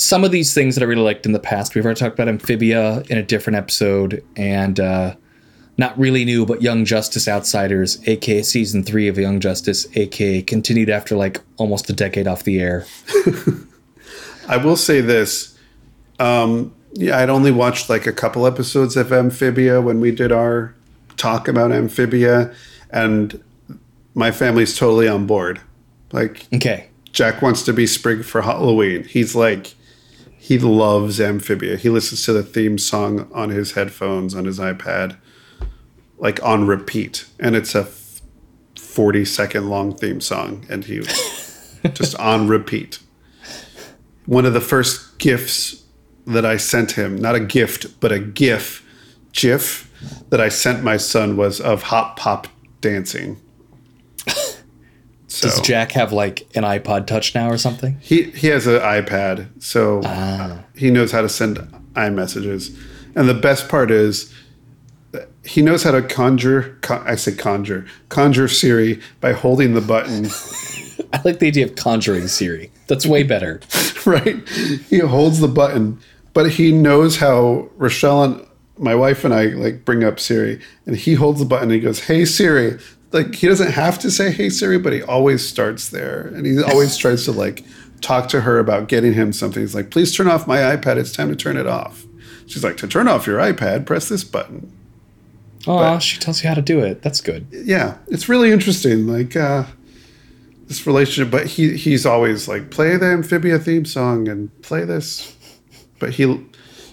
[0.00, 1.74] some of these things that I really liked in the past.
[1.74, 5.14] We've already talked about Amphibia in a different episode, and uh,
[5.76, 10.88] not really new, but Young Justice Outsiders, aka season three of Young Justice, aka continued
[10.88, 12.86] after like almost a decade off the air.
[14.48, 15.58] I will say this.
[16.18, 20.74] Um, yeah, I'd only watched like a couple episodes of Amphibia when we did our
[21.18, 22.54] talk about Amphibia,
[22.90, 23.42] and
[24.14, 25.60] my family's totally on board.
[26.12, 26.86] Like, Okay.
[27.12, 29.04] Jack wants to be Sprig for Halloween.
[29.04, 29.74] He's like,
[30.50, 31.76] he loves Amphibia.
[31.76, 35.16] He listens to the theme song on his headphones, on his iPad,
[36.18, 37.24] like on repeat.
[37.38, 37.86] And it's a
[38.76, 41.02] 40 second long theme song, and he
[41.94, 42.98] just on repeat.
[44.26, 45.84] One of the first gifts
[46.26, 48.84] that I sent him, not a gift, but a GIF,
[49.32, 49.88] GIF
[50.30, 52.48] that I sent my son was of hop pop
[52.80, 53.40] dancing.
[55.30, 57.96] So Does Jack have like an iPod Touch now or something?
[58.00, 60.64] he he has an iPad, so ah.
[60.74, 61.58] he knows how to send
[61.92, 62.76] iMessages.
[63.14, 64.34] And the best part is
[65.44, 66.76] he knows how to conjure.
[66.82, 70.26] Con- I say conjure, conjure Siri by holding the button.
[71.12, 72.72] I like the idea of conjuring Siri.
[72.88, 73.60] That's way better.
[74.06, 76.00] right, he holds the button,
[76.34, 78.46] but he knows how Rochelle and
[78.78, 81.70] my wife and I like bring up Siri, and he holds the button.
[81.70, 82.80] and He goes, "Hey Siri."
[83.12, 86.62] Like he doesn't have to say "Hey Siri," but he always starts there, and he
[86.62, 87.64] always tries to like
[88.00, 89.60] talk to her about getting him something.
[89.62, 90.96] He's like, "Please turn off my iPad.
[90.96, 92.04] It's time to turn it off."
[92.46, 94.72] She's like, "To turn off your iPad, press this button."
[95.66, 97.02] Oh, she tells you how to do it.
[97.02, 97.46] That's good.
[97.52, 99.06] yeah, it's really interesting.
[99.06, 99.64] Like uh,
[100.66, 105.36] this relationship, but he he's always like play the amphibia theme song and play this,
[105.98, 106.46] but he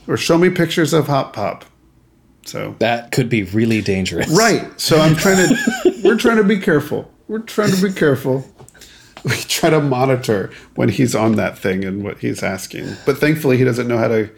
[0.08, 1.64] or show me pictures of Hop Pop.
[2.46, 4.30] So That could be really dangerous.
[4.30, 5.56] right, so I'm trying to
[6.08, 7.12] we're trying to be careful.
[7.28, 8.46] We're trying to be careful.
[9.24, 12.96] We try to monitor when he's on that thing and what he's asking.
[13.06, 14.30] But thankfully, he doesn't know how to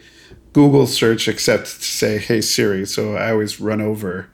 [0.52, 4.30] Google search except to say "Hey Siri." So I always run over.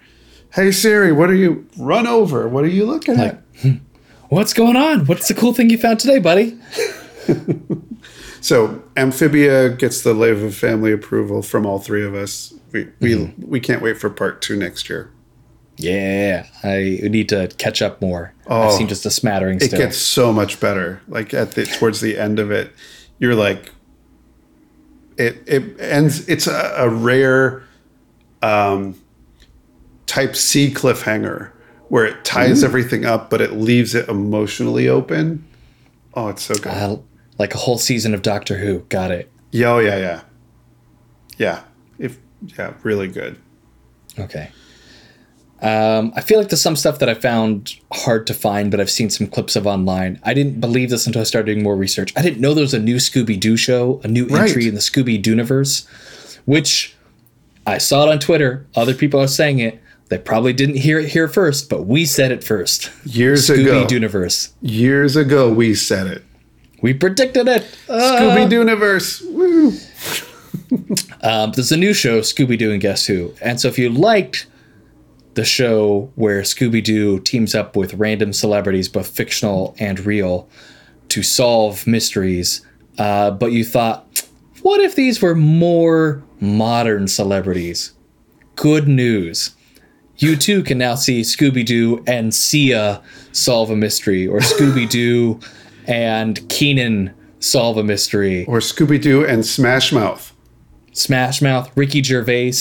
[0.54, 2.48] Hey Siri, what are you run over?
[2.48, 3.42] What are you looking at?
[4.28, 5.04] What's going on?
[5.06, 6.58] What's the cool thing you found today, buddy?
[8.46, 12.54] So Amphibia gets the Leva family approval from all three of us.
[12.70, 13.50] We we, mm-hmm.
[13.50, 15.10] we can't wait for part two next year.
[15.78, 18.32] Yeah, I need to catch up more.
[18.46, 18.78] I've Oh.
[18.78, 21.00] seen just a smattering It gets so much better.
[21.08, 22.72] Like at the towards the end of it,
[23.18, 23.72] you're like,
[25.18, 26.26] it it ends.
[26.28, 27.62] It's a, a rare,
[28.42, 28.98] um,
[30.06, 31.50] type C cliffhanger
[31.88, 35.44] where it ties everything up, but it leaves it emotionally open.
[36.14, 36.68] Oh, it's so good.
[36.72, 36.96] Uh,
[37.38, 38.80] like a whole season of Doctor Who.
[38.88, 39.30] Got it.
[39.52, 40.20] yeah, oh, yeah, yeah,
[41.38, 41.60] yeah.
[41.98, 42.18] If
[42.58, 43.38] yeah, really good.
[44.18, 44.50] Okay.
[45.66, 48.90] Um, I feel like there's some stuff that I found hard to find, but I've
[48.90, 50.20] seen some clips of online.
[50.22, 52.12] I didn't believe this until I started doing more research.
[52.16, 54.42] I didn't know there was a new Scooby Doo show, a new Right.
[54.48, 55.86] entry in the Scooby Doo universe,
[56.44, 56.94] which
[57.66, 58.64] I saw it on Twitter.
[58.76, 59.80] Other people are saying it.
[60.08, 62.90] They probably didn't hear it here first, but we said it first.
[63.04, 64.52] Years ago, Scooby Doo universe.
[64.62, 66.22] years ago, we said it.
[66.80, 67.64] We predicted it.
[67.88, 69.22] Uh, Scooby Dooverse.
[69.32, 69.72] Woo!
[71.22, 73.32] Um, there's a new show, Scooby Doo and Guess Who.
[73.42, 74.46] And so if you liked
[75.36, 80.48] the show where Scooby Doo teams up with random celebrities, both fictional and real,
[81.10, 82.66] to solve mysteries,
[82.98, 84.26] uh, but you thought,
[84.62, 87.92] what if these were more modern celebrities?
[88.56, 89.54] Good news.
[90.18, 95.38] You too can now see Scooby Doo and Sia solve a mystery, or Scooby Doo
[95.86, 98.46] and Keenan solve a mystery.
[98.46, 100.32] Or Scooby Doo and Smash Mouth.
[100.92, 102.52] Smash Mouth, Ricky Gervais,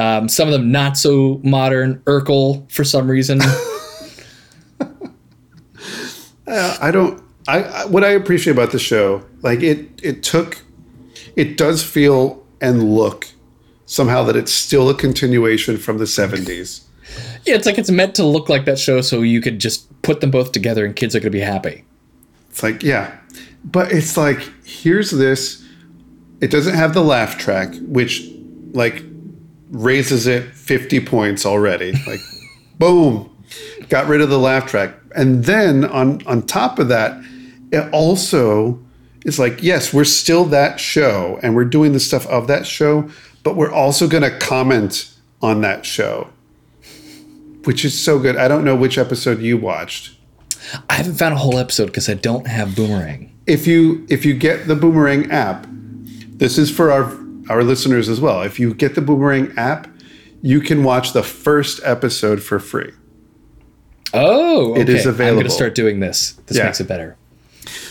[0.00, 3.40] um, some of them not so modern, Urkel for some reason.
[6.46, 7.22] I don't.
[7.46, 10.62] I, I what I appreciate about the show, like it, it took,
[11.36, 13.28] it does feel and look
[13.84, 16.86] somehow that it's still a continuation from the seventies.
[17.44, 20.22] yeah, it's like it's meant to look like that show so you could just put
[20.22, 21.84] them both together and kids are going to be happy.
[22.48, 23.18] It's like yeah,
[23.64, 25.62] but it's like here's this.
[26.40, 28.26] It doesn't have the laugh track, which
[28.72, 29.04] like
[29.70, 31.92] raises it fifty points already.
[32.06, 32.20] Like
[32.78, 33.34] boom,
[33.88, 37.22] got rid of the laugh track, and then on on top of that,
[37.72, 38.80] it also
[39.24, 43.08] is like yes, we're still that show, and we're doing the stuff of that show,
[43.42, 46.28] but we're also going to comment on that show,
[47.64, 48.36] which is so good.
[48.36, 50.16] I don't know which episode you watched.
[50.88, 53.32] I haven't found a whole episode because I don't have Boomerang.
[53.46, 57.04] if you if you get the Boomerang app, this is for our
[57.50, 58.42] our listeners as well.
[58.42, 59.88] If you get the Boomerang app,
[60.40, 62.92] you can watch the first episode for free.
[64.14, 65.28] Oh, It is available.
[65.28, 66.32] I'm going to start doing this.
[66.46, 66.64] This Yeah.
[66.64, 67.16] makes it better.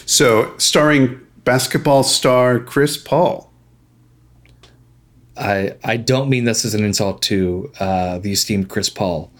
[0.05, 3.51] So, starring basketball star Chris Paul.
[5.37, 9.31] I I don't mean this as an insult to uh, the esteemed Chris Paul,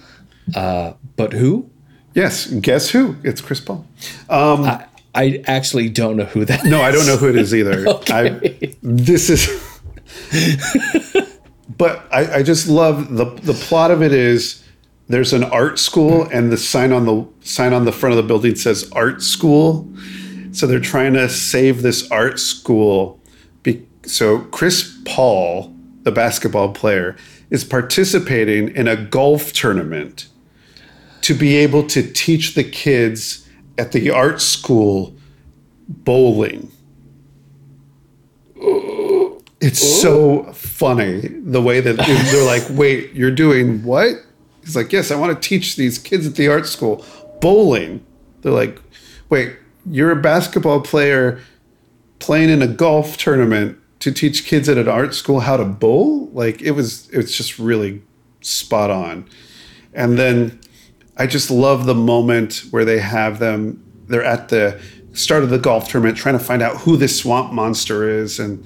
[0.55, 1.69] uh, but who?
[2.13, 3.15] Yes, guess who?
[3.23, 3.85] It's Chris Paul.
[4.29, 6.63] Um, I, I actually don't know who that.
[6.65, 7.85] no, I don't know who it is either.
[8.07, 8.39] I,
[8.81, 9.49] this is,
[11.77, 14.63] but I, I just love the the plot of it is
[15.07, 18.27] there's an art school and the sign on the sign on the front of the
[18.27, 19.91] building says art school,
[20.51, 23.19] so they're trying to save this art school.
[23.63, 27.17] Be, so Chris Paul, the basketball player,
[27.49, 30.27] is participating in a golf tournament
[31.21, 35.15] to be able to teach the kids at the art school
[35.87, 36.71] bowling.
[39.61, 44.15] It's so funny the way that they're like, wait, you're doing what?
[44.61, 47.05] He's like, yes, I want to teach these kids at the art school
[47.41, 48.05] bowling.
[48.41, 48.81] They're like,
[49.29, 51.41] wait, you're a basketball player
[52.19, 56.27] playing in a golf tournament to teach kids at an art school how to bowl?
[56.27, 58.01] Like it was, it's just really
[58.41, 59.27] spot on.
[59.93, 60.59] And then
[61.17, 64.79] I just love the moment where they have them, they're at the
[65.13, 68.39] start of the golf tournament trying to find out who this swamp monster is.
[68.39, 68.65] And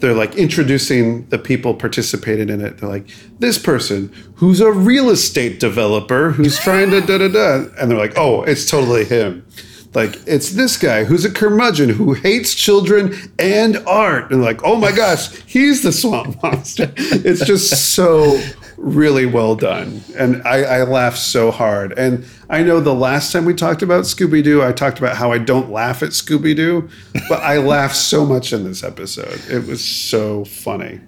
[0.00, 2.78] they're like introducing the people participating in it.
[2.78, 3.08] They're like,
[3.38, 7.70] this person who's a real estate developer who's trying to da da da.
[7.78, 9.46] And they're like, oh, it's totally him.
[9.94, 14.30] Like, it's this guy who's a curmudgeon who hates children and art.
[14.30, 16.92] And like, oh my gosh, he's the swamp monster.
[16.96, 18.40] It's just so
[18.78, 20.00] really well done.
[20.16, 21.92] And I, I laughed so hard.
[21.98, 25.32] And I know the last time we talked about Scooby Doo, I talked about how
[25.32, 26.88] I don't laugh at Scooby Doo,
[27.28, 29.40] but I laughed so much in this episode.
[29.50, 31.00] It was so funny.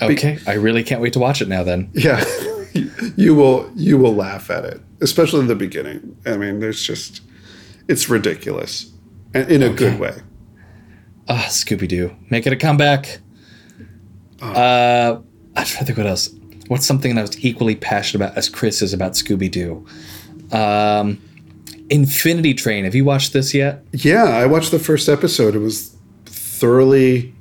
[0.00, 1.64] Okay, I really can't wait to watch it now.
[1.64, 1.90] Then.
[1.92, 2.24] Yeah,
[3.16, 6.16] you will you will laugh at it, especially in the beginning.
[6.24, 7.20] I mean, there's just
[7.88, 8.92] it's ridiculous,
[9.34, 10.22] and in a good way.
[11.28, 13.18] Ah, Scooby Doo, make it a comeback.
[14.40, 15.18] Uh,
[15.56, 16.30] I'm trying to think what else.
[16.68, 19.84] What's something that I was equally passionate about as Chris is about Scooby Doo?
[20.52, 21.20] Um,
[21.90, 22.84] Infinity Train.
[22.84, 23.84] Have you watched this yet?
[23.92, 25.54] Yeah, I watched the first episode.
[25.54, 27.34] It was thoroughly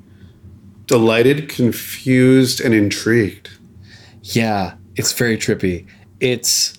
[0.86, 3.50] delighted, confused, and intrigued.
[4.24, 5.86] Yeah, it's very trippy.
[6.20, 6.78] It's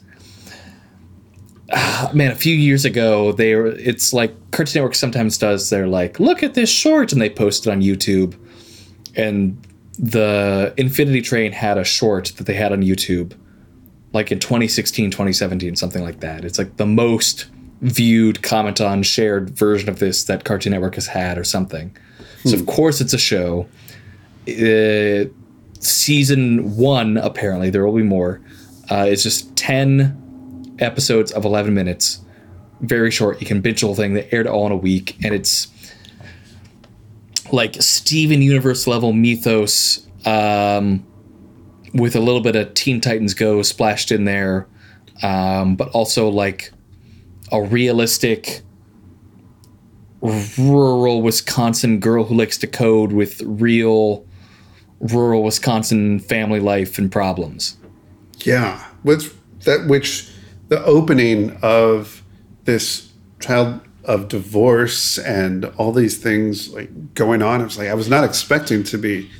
[1.73, 3.67] ah, man, a few years ago, they were.
[3.67, 5.71] It's like Cartoon Network sometimes does.
[5.71, 8.35] They're like, look at this short, and they post it on YouTube.
[9.15, 9.59] And
[9.99, 13.35] the Infinity Train had a short that they had on YouTube,
[14.13, 16.45] like in 2016, 2017, something like that.
[16.45, 17.47] It's like the most
[17.81, 21.97] viewed, comment on, shared version of this that Cartoon Network has had, or something.
[22.45, 23.67] So of course it's a show.
[24.49, 25.29] Uh,
[25.81, 28.41] season one, apparently there will be more.
[28.91, 32.21] Uh, it's just ten episodes of eleven minutes,
[32.81, 33.41] very short.
[33.41, 34.15] You can binge the whole thing.
[34.15, 35.67] They aired it all in a week, and it's
[37.53, 41.05] like Steven Universe level mythos, um,
[41.95, 44.67] with a little bit of Teen Titans Go splashed in there,
[45.23, 46.73] um, but also like
[47.51, 48.63] a realistic
[50.21, 54.27] rural Wisconsin girl who likes to code with real
[55.01, 57.77] rural Wisconsin family life and problems.
[58.39, 59.31] Yeah, which
[59.65, 60.29] that which
[60.69, 62.23] the opening of
[62.65, 67.61] this child of divorce and all these things like going on.
[67.61, 69.31] I was like, I was not expecting to be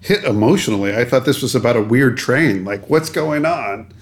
[0.00, 0.94] hit emotionally.
[0.94, 2.64] I thought this was about a weird train.
[2.64, 3.92] Like, what's going on?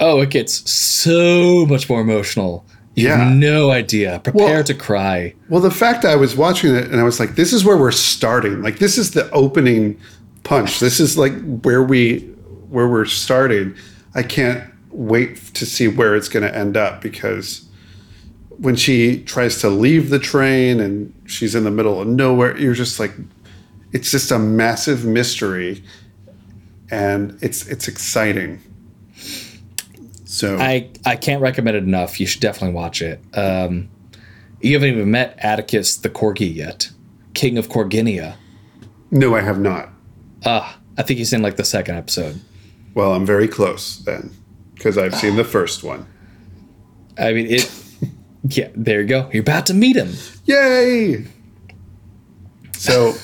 [0.00, 2.66] Oh, it gets so much more emotional.
[2.96, 3.16] You Yeah.
[3.24, 4.20] have no idea.
[4.24, 5.34] Prepare Well- to cry.
[5.48, 7.92] Well, the fact I was watching it and I was like, this is where we're
[7.92, 8.62] starting.
[8.62, 9.96] Like, this is the opening
[10.42, 10.80] punch.
[10.80, 12.26] This is like where we
[12.70, 13.74] where we're starting.
[14.14, 17.62] I can't wait to see where it's going to end up because
[18.60, 22.74] when she tries to leave the train and she's in the middle of nowhere, you're
[22.74, 23.12] just like,
[23.92, 25.82] it's just a massive mystery,
[26.90, 28.60] and it's it's exciting.
[30.24, 32.20] So I, I can't recommend it enough.
[32.20, 33.20] You should definitely watch it.
[33.34, 33.88] Um,
[34.60, 36.90] you haven't even met Atticus the Corgi yet,
[37.34, 38.36] King of Corginia.
[39.10, 39.88] no, I have not.
[40.44, 42.40] Ah, I think he's in like the second episode.
[42.94, 44.30] Well, I'm very close then
[44.74, 46.06] because I've seen the first one.
[47.18, 47.79] I mean, it.
[48.48, 49.28] Yeah, there you go.
[49.32, 50.12] You're about to meet him.
[50.46, 51.26] Yay!
[52.76, 53.14] So,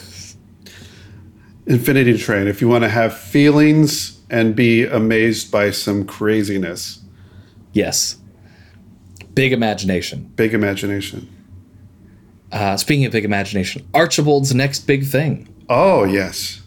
[1.66, 7.00] Infinity Train, if you want to have feelings and be amazed by some craziness,
[7.72, 8.16] Yes.
[9.34, 10.32] Big imagination.
[10.36, 11.28] Big imagination.
[12.50, 15.52] Uh, speaking of big imagination, Archibald's next big thing.
[15.68, 16.62] Oh yes.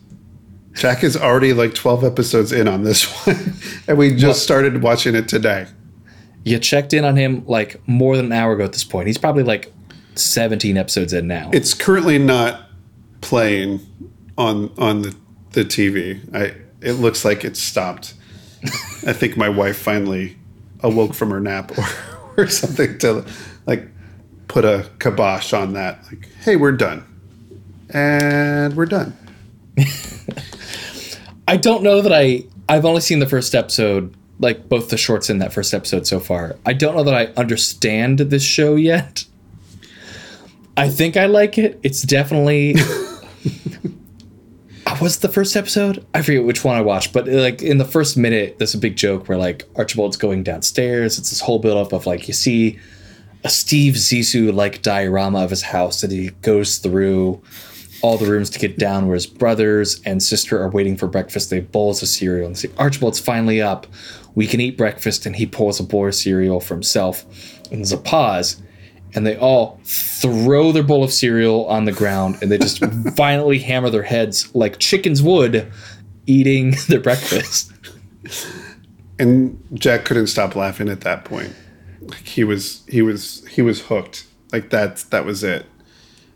[0.73, 3.53] Jack is already like 12 episodes in on this one.
[3.87, 5.65] and we just Well- started watching it today.
[6.43, 9.07] You checked in on him like more than an hour ago at this point.
[9.07, 9.71] He's probably like
[10.15, 11.49] 17 episodes in now.
[11.53, 12.69] It's currently not
[13.21, 13.81] playing
[14.37, 15.15] on on the,
[15.51, 16.19] the TV.
[16.33, 18.13] I it looks like it's stopped.
[19.05, 20.37] I think my wife finally
[20.81, 21.85] awoke from her nap or,
[22.43, 23.25] or something to
[23.65, 23.87] like
[24.47, 26.03] put a kibosh on that.
[26.05, 27.05] Like, hey, we're done.
[27.91, 29.17] And we're done.
[31.47, 32.43] I don't know that I.
[32.67, 36.19] I've only seen the first episode, like both the shorts in that first episode so
[36.19, 36.55] far.
[36.65, 39.25] I don't know that I understand this show yet.
[40.77, 41.79] I think I like it.
[41.83, 42.75] It's definitely.
[45.01, 46.05] was the first episode?
[46.13, 48.95] I forget which one I watched, but like in the first minute, there's a big
[48.95, 51.17] joke where like Archibald's going downstairs.
[51.17, 52.79] It's this whole build up of like you see
[53.43, 57.41] a Steve Zissou like diorama of his house that he goes through
[58.01, 61.49] all the rooms to get down where his brothers and sister are waiting for breakfast.
[61.49, 63.87] They have bowls of cereal and see Archibald's finally up.
[64.35, 65.25] We can eat breakfast.
[65.25, 67.25] And he pulls a bowl of cereal for himself.
[67.71, 68.61] And there's a pause.
[69.15, 73.57] And they all throw their bowl of cereal on the ground and they just violently
[73.57, 75.71] hammer their heads like chickens would
[76.27, 77.71] eating their breakfast.
[79.17, 81.55] and Jack couldn't stop laughing at that point.
[82.01, 84.25] Like he was he was he was hooked.
[84.51, 85.65] Like that that was it.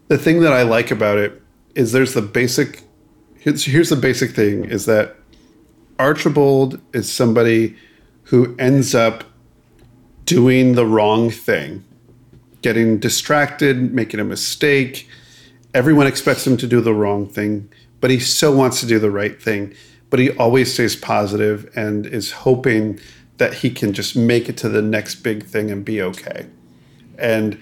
[0.07, 1.41] The thing that I like about it
[1.75, 2.83] is there's the basic
[3.37, 5.15] here's, here's the basic thing is that
[5.99, 7.75] Archibald is somebody
[8.23, 9.23] who ends up
[10.25, 11.83] doing the wrong thing,
[12.61, 15.07] getting distracted, making a mistake.
[15.73, 17.69] Everyone expects him to do the wrong thing,
[17.99, 19.73] but he so wants to do the right thing.
[20.09, 22.99] But he always stays positive and is hoping
[23.37, 26.47] that he can just make it to the next big thing and be okay.
[27.17, 27.59] And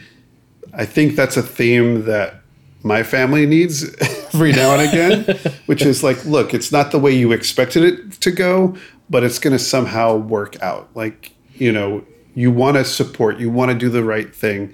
[0.73, 2.41] I think that's a theme that
[2.84, 3.84] my family needs
[4.34, 8.11] every now and again, which is like, look, it's not the way you expected it
[8.21, 8.75] to go,
[9.09, 10.89] but it's going to somehow work out.
[10.95, 12.03] Like, you know,
[12.34, 14.73] you want to support, you want to do the right thing.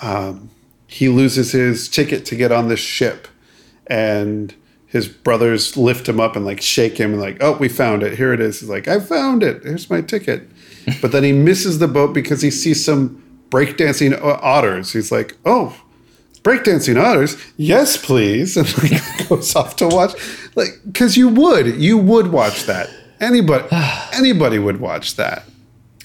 [0.00, 0.50] Um,
[0.86, 3.28] he loses his ticket to get on this ship,
[3.86, 4.54] and
[4.86, 8.16] his brothers lift him up and like shake him and like, oh, we found it.
[8.16, 8.60] Here it is.
[8.60, 9.64] He's like, I found it.
[9.64, 10.48] Here's my ticket.
[11.00, 13.20] but then he misses the boat because he sees some
[13.50, 14.92] breakdancing o- otters.
[14.92, 15.76] He's like, oh,
[16.44, 18.56] breakdancing otters yes please.
[18.56, 20.12] And like goes off to watch.
[20.54, 22.88] Like because you would you would watch that.
[23.20, 23.66] Anybody
[24.12, 25.44] anybody would watch that.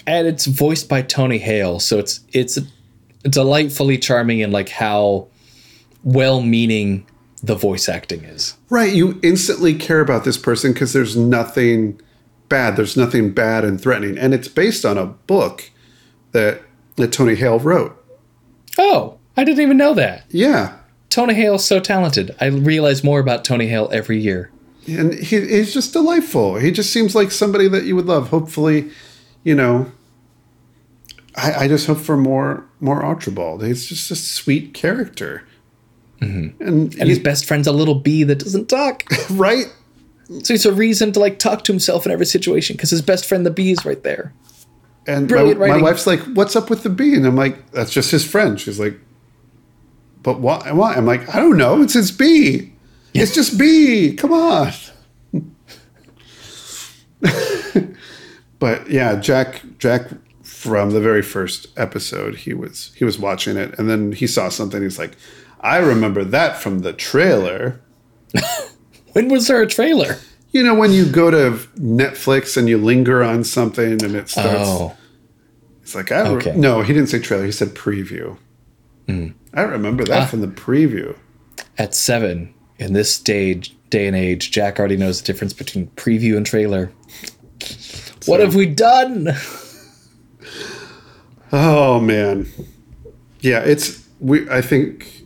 [0.08, 2.58] And it's voiced by Tony Hale, so it's it's
[3.24, 5.28] delightfully charming and like how
[6.04, 7.06] well-meaning
[7.44, 8.56] the voice acting is.
[8.70, 12.00] right you instantly care about this person because there's nothing
[12.48, 14.18] bad there's nothing bad and threatening.
[14.18, 15.70] And it's based on a book
[16.32, 16.62] that
[16.96, 17.96] that tony hale wrote.
[18.78, 20.26] Oh, I didn't even know that.
[20.30, 20.80] yeah
[21.10, 22.36] Tony Hale's so talented.
[22.40, 24.52] I realize more about Tony Hale every year.
[24.88, 26.56] and he, he's just delightful.
[26.56, 28.30] He just seems like somebody that you would love.
[28.30, 28.92] Hopefully,
[29.44, 29.92] you know,
[31.36, 33.64] I, I just hope for more more Archibald.
[33.64, 35.44] He's just a sweet character,
[36.22, 36.62] mm-hmm.
[36.64, 39.04] and, And he- his best friend's a little bee that doesn't talk.
[39.32, 39.66] right.
[40.44, 43.26] so it's a reason to like talk to himself in every situation because his best
[43.26, 44.34] friend, the bee, is right there.
[45.08, 47.92] And my, Brilliant my wife's like, "What's up with the bee?" And I'm like, "That's
[47.92, 49.00] just his friend." She's like,
[50.24, 50.72] "But why?
[50.72, 51.82] Why?" I'm like, "I don't know.
[51.82, 52.74] It's his bee.
[53.14, 54.14] It's just B.
[54.16, 54.72] Come on."
[58.60, 60.10] but yeah, Jack Jack
[60.44, 64.50] from the very first episode, he was he was watching it, and then he saw
[64.50, 64.82] something.
[64.82, 65.16] He's like,
[65.62, 67.82] "I remember that from the trailer."
[69.14, 70.18] When was there a trailer?
[70.52, 74.54] You know, when you go to Netflix and you linger on something, and it starts.
[74.70, 74.96] Oh,
[75.82, 76.54] It's like I Okay.
[76.56, 77.44] no, he didn't say trailer.
[77.46, 78.38] He said preview.
[79.08, 79.30] Hmm.
[79.54, 80.26] I remember that ah.
[80.26, 81.16] from the preview.
[81.78, 86.38] at seven in this stage day and age, Jack already knows the difference between preview
[86.38, 86.92] and trailer.
[88.26, 89.30] What have we done?
[91.52, 92.48] Oh man,
[93.40, 94.48] yeah, it's we.
[94.50, 95.19] I think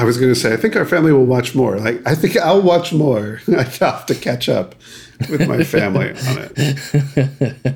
[0.00, 1.78] I was going to say I think our family will watch more.
[1.78, 3.40] Like I think I'll watch more.
[3.48, 4.74] I have to catch up
[5.28, 7.68] with my family on it.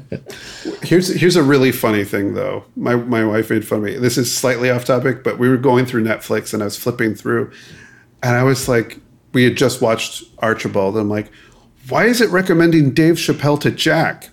[0.82, 2.64] Here's here's a really funny thing though.
[2.76, 3.96] My my wife made fun of me.
[3.98, 7.14] This is slightly off topic, but we were going through Netflix and I was flipping
[7.14, 7.52] through,
[8.22, 8.98] and I was like,
[9.34, 10.94] we had just watched Archibald.
[10.94, 11.30] And I'm like,
[11.90, 14.30] why is it recommending Dave Chappelle to Jack?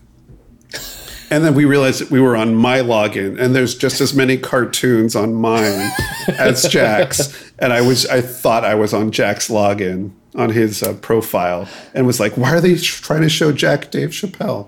[1.31, 4.37] And then we realized that we were on my login, and there's just as many
[4.37, 5.91] cartoons on mine
[6.27, 7.51] as Jack's.
[7.57, 12.05] And I was, I thought I was on Jack's login on his uh, profile, and
[12.05, 14.67] was like, "Why are they trying to show Jack Dave Chappelle?"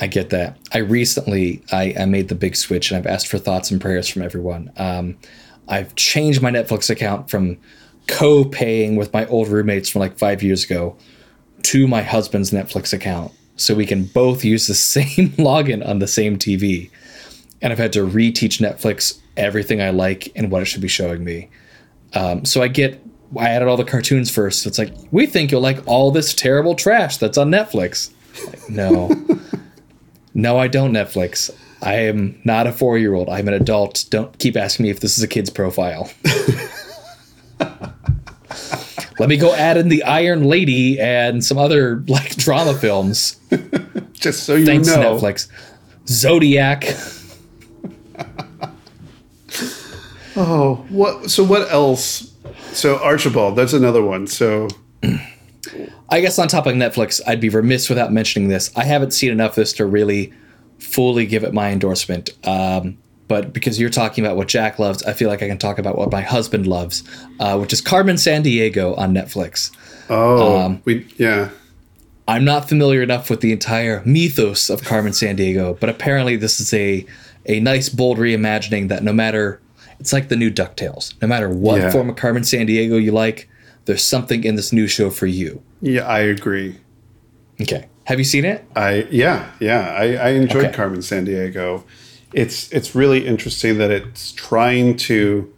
[0.00, 0.56] I get that.
[0.72, 4.08] I recently I, I made the big switch and I've asked for thoughts and prayers
[4.08, 4.70] from everyone.
[4.76, 5.18] Um,
[5.66, 7.58] I've changed my Netflix account from
[8.06, 10.96] co-paying with my old roommates from like five years ago
[11.64, 16.08] to my husband's Netflix account, so we can both use the same login on the
[16.08, 16.90] same TV.
[17.60, 21.24] And I've had to reteach Netflix everything I like and what it should be showing
[21.24, 21.50] me.
[22.14, 23.04] Um, so I get
[23.38, 24.64] I added all the cartoons first.
[24.66, 28.10] It's like we think you'll like all this terrible trash that's on Netflix.
[28.46, 29.10] Like, no.
[30.38, 31.50] No, I don't Netflix.
[31.82, 33.28] I am not a four year old.
[33.28, 34.04] I'm an adult.
[34.08, 36.08] Don't keep asking me if this is a kid's profile.
[39.18, 43.38] Let me go add in the Iron Lady and some other like drama films.
[44.12, 44.72] Just so you know.
[44.72, 45.16] Thanks, know.
[45.16, 45.48] Netflix.
[46.06, 46.84] Zodiac.
[50.36, 51.30] Oh, what?
[51.30, 52.32] So what else?
[52.72, 54.28] So Archibald, that's another one.
[54.28, 54.68] So
[56.10, 58.70] I guess on top of Netflix, I'd be remiss without mentioning this.
[58.76, 60.32] I haven't seen enough of this to really
[60.78, 62.30] fully give it my endorsement.
[62.46, 65.78] Um, but because you're talking about what Jack loves, I feel like I can talk
[65.78, 67.02] about what my husband loves,
[67.38, 69.70] uh, which is Carmen Sandiego on Netflix.
[70.10, 71.50] oh, Um, we yeah.
[72.26, 76.74] I'm not familiar enough with the entire mythos of Carmen Sandiego, but apparently this is
[76.74, 77.06] a
[77.46, 79.60] a nice bold reimagining that no matter
[80.00, 81.14] it's like the new DuckTales.
[81.22, 81.90] No matter what Yeah.
[81.90, 83.48] form of Carmen Sandiego you like,
[83.86, 85.62] there's something in this new show for you.
[85.80, 86.76] Yeah, I agree.
[87.60, 87.86] Okay.
[88.04, 88.64] Have you seen it?
[88.76, 90.74] I yeah yeah I, I enjoyed Okay.
[90.74, 91.82] Carmen Sandiego.
[92.32, 95.52] It's it's really interesting that it's trying to.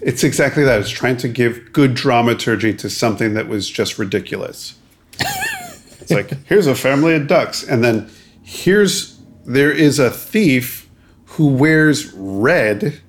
[0.00, 0.80] It's exactly that.
[0.80, 4.76] It's trying to give good dramaturgy to something that was just ridiculous.
[5.18, 8.10] it's like here's a family of ducks, and then
[8.42, 10.88] here's there is a thief
[11.26, 13.00] who wears red.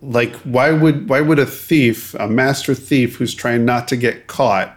[0.00, 4.28] Like why would why would a thief, a master thief who's trying not to get
[4.28, 4.76] caught,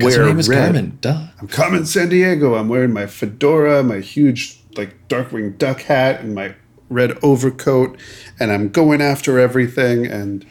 [0.00, 0.64] her wear name is red?
[0.64, 0.98] Carmen.
[1.00, 1.26] Duh.
[1.40, 2.54] I'm coming San Diego.
[2.54, 6.54] I'm wearing my fedora, my huge like Darkwing Duck hat, and my
[6.88, 7.98] red overcoat,
[8.38, 10.06] and I'm going after everything.
[10.06, 10.46] And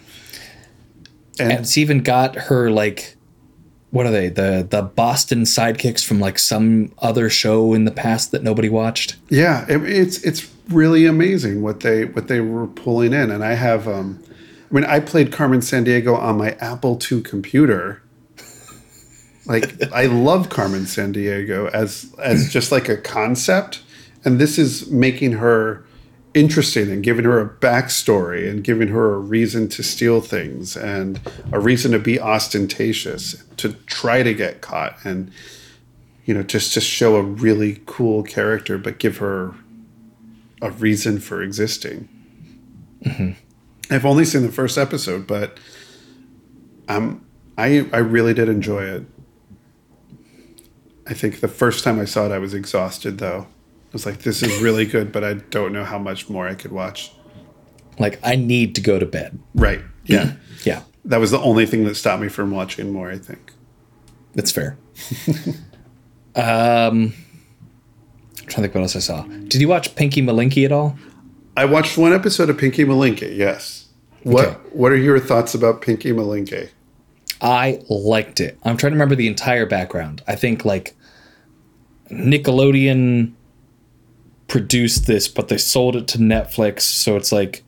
[1.40, 3.18] and, And it's even got her like
[3.90, 4.30] what are they?
[4.30, 9.16] The the Boston sidekicks from like some other show in the past that nobody watched.
[9.30, 13.32] yeah, it, it's it's really amazing what they what they were pulling in.
[13.32, 14.22] And I have, um,
[14.70, 18.02] I mean, I played Carmen Sandiego on my Apple II computer.
[19.46, 23.82] Like I love Carmen Sandiego as as just like a concept,
[24.28, 25.86] and this is making her
[26.34, 31.22] interesting and giving her a backstory and giving her a reason to steal things and
[31.54, 35.32] a reason to be ostentatious to try to get caught and
[36.26, 39.56] you know just to show a really cool character but give her
[40.62, 42.10] a reason for existing.
[43.90, 45.58] I've only seen the first episode but
[46.90, 47.26] um,
[47.58, 49.06] I, I really did enjoy it.
[51.08, 53.48] I think the first time i saw it i was exhausted though
[53.98, 56.72] was like, this is really good, but I don't know how much more I could
[56.72, 57.12] watch.
[58.00, 59.40] Like I need to go to bed.
[59.56, 59.82] Right.
[60.06, 60.34] Yeah.
[60.64, 60.82] Yeah.
[61.06, 63.54] that was the only thing that stopped me from watching more, I think.
[64.36, 64.78] That's fair.
[66.36, 67.14] um, I'm
[68.36, 69.24] trying to think what else I saw.
[69.24, 70.98] Did you watch Pinky Malinky at all?
[71.56, 73.36] I watched one episode of Pinky Malinky.
[73.38, 73.88] yes.
[74.24, 74.58] What Okay.
[74.74, 76.70] what are your thoughts about Pinky Malinky?
[77.40, 78.58] I liked it.
[78.64, 80.22] I'm trying to remember the entire background.
[80.28, 80.96] I think like
[82.12, 83.34] Nickelodeon
[84.48, 87.64] produced this, but they sold it to Netflix, so it's like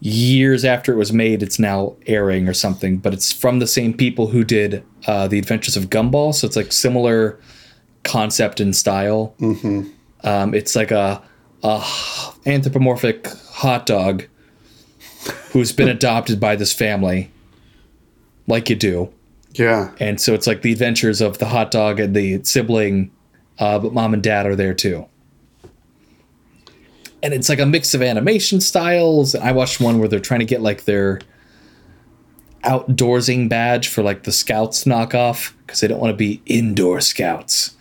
[0.00, 2.98] years after it was made, it's now airing or something.
[2.98, 6.56] But it's from the same people who did uh, the Adventures of Gumball, so it's
[6.56, 7.38] like similar
[8.04, 9.34] concept and style.
[9.40, 9.90] Mm-hmm.
[10.26, 11.22] Um, it's like a,
[11.62, 11.84] a
[12.46, 14.24] anthropomorphic hot dog
[15.52, 17.30] who's been adopted by this family,
[18.46, 19.12] like you do
[19.54, 19.90] Yeah.
[19.98, 23.10] and so it's like the adventures of the hot dog and the sibling,
[23.58, 25.06] uh, but mom and dad are there too.
[27.26, 29.34] And it's like a mix of animation styles.
[29.34, 31.18] I watched one where they're trying to get like their
[32.62, 37.76] outdoorsing badge for like the scouts knockoff because they don't want to be indoor scouts.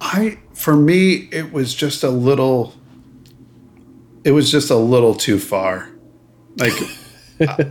[0.00, 2.72] I for me it was just a little
[4.24, 5.90] it was just a little too far.
[6.56, 6.72] Like
[7.46, 7.64] uh,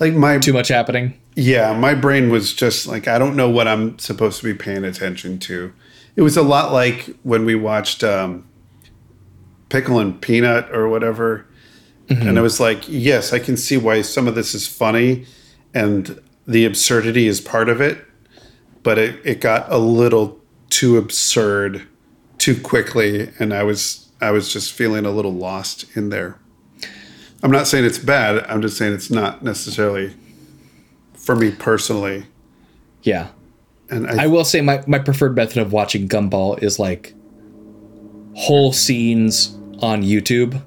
[0.00, 1.12] like my Too much happening.
[1.36, 4.84] Yeah, my brain was just like, I don't know what I'm supposed to be paying
[4.84, 5.74] attention to.
[6.16, 8.48] It was a lot like when we watched um,
[9.68, 11.46] Pickle and Peanut or whatever.
[12.08, 12.38] And mm-hmm.
[12.38, 15.26] I was like, yes, I can see why some of this is funny
[15.74, 18.04] and the absurdity is part of it.
[18.82, 20.40] But it, it got a little
[20.70, 21.86] too absurd
[22.38, 23.30] too quickly.
[23.38, 26.38] And I was, I was just feeling a little lost in there.
[27.42, 28.44] I'm not saying it's bad.
[28.48, 30.14] I'm just saying it's not necessarily
[31.12, 32.24] for me personally.
[33.02, 33.28] Yeah.
[33.90, 37.14] And I, I will say my, my preferred method of watching Gumball is like
[38.34, 40.62] whole scenes on YouTube.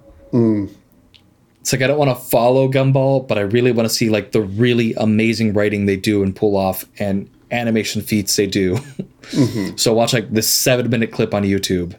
[1.61, 4.31] It's like I don't want to follow Gumball, but I really want to see like
[4.31, 8.77] the really amazing writing they do and pull off and animation feats they do.
[9.21, 9.77] Mm-hmm.
[9.77, 11.95] so watch like this seven minute clip on YouTube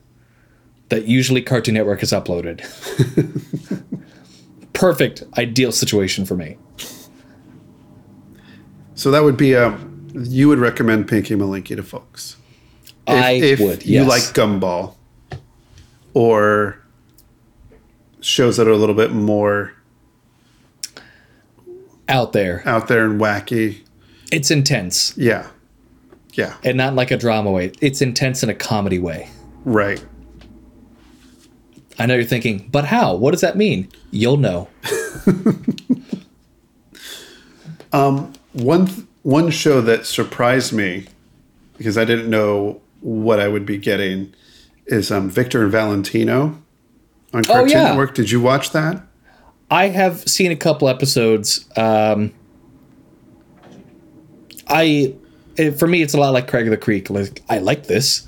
[0.89, 2.61] that usually Cartoon Network has uploaded.
[4.73, 6.59] Perfect, ideal situation for me.
[8.95, 9.79] so that would be a
[10.15, 12.37] you would recommend Pinky Malinky to folks.
[13.07, 14.97] If, I if would, you like Gumball
[16.15, 16.82] or
[18.23, 19.73] shows that are a little bit more
[22.09, 22.63] out there.
[22.67, 23.81] out there and wacky.
[24.31, 25.49] It's intense Yeah.
[26.35, 26.57] Yeah.
[26.65, 27.73] and not like a drama way.
[27.81, 29.29] It's intense in a comedy way.
[29.65, 30.03] Right.
[31.99, 33.15] I know you're thinking, but how?
[33.15, 33.89] What does that mean?
[34.11, 34.69] You'll know.
[37.93, 41.07] Um, one th- one show that surprised me
[41.77, 44.33] because I didn't know what I would be getting
[44.87, 46.62] is um, Victor and Valentino
[47.33, 47.89] on Cartoon Oh, yeah.
[47.91, 48.15] Network.
[48.15, 49.03] Did you watch that?
[49.71, 51.65] I have seen a couple episodes.
[51.77, 52.33] Um,
[54.69, 55.15] I,
[55.57, 57.11] it, for me, it's a lot like Craig of the Creek.
[57.11, 58.27] Like I like this.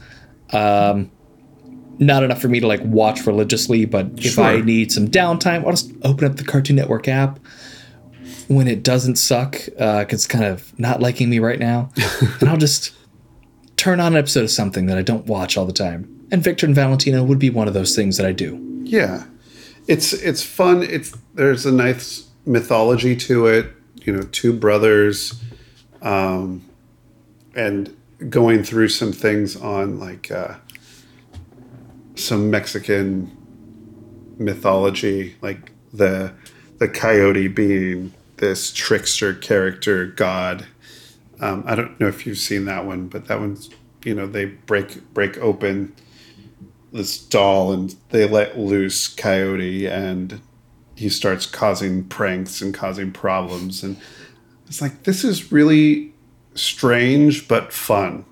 [0.53, 1.11] Um,
[1.99, 5.71] not enough for me to like watch religiously, but if I need some downtime, I'll
[5.73, 7.39] just open up the Cartoon Network app
[8.49, 11.91] when it doesn't suck, because it's kind of not liking me right now,
[12.41, 12.93] and I'll just
[13.77, 16.14] turn on an episode of something that I don't watch all the time.
[16.31, 18.59] And Victor and Valentino would be one of those things that I do.
[18.85, 19.25] Yeah,
[19.87, 20.83] it's it's fun.
[20.83, 23.73] It's there's a nice mythology to it.
[23.97, 25.43] You know, two brothers,
[26.03, 26.63] um,
[27.55, 27.97] and
[28.29, 30.57] going through some things on like uh,
[32.15, 33.31] some Mexican
[34.39, 36.33] mythology, like the
[36.79, 40.67] the coyote being this trickster character god.
[41.41, 43.71] Um, I don't know if you've seen that one, but that one's
[44.05, 45.95] you know they break break open
[46.95, 50.41] this doll and they let loose coyote and
[50.95, 53.83] he starts causing pranks and causing problems.
[53.83, 53.97] And
[54.69, 56.15] it's like this is really
[56.55, 58.25] strange but fun.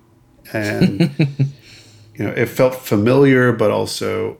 [0.53, 1.13] And
[2.15, 4.39] you know it felt familiar but also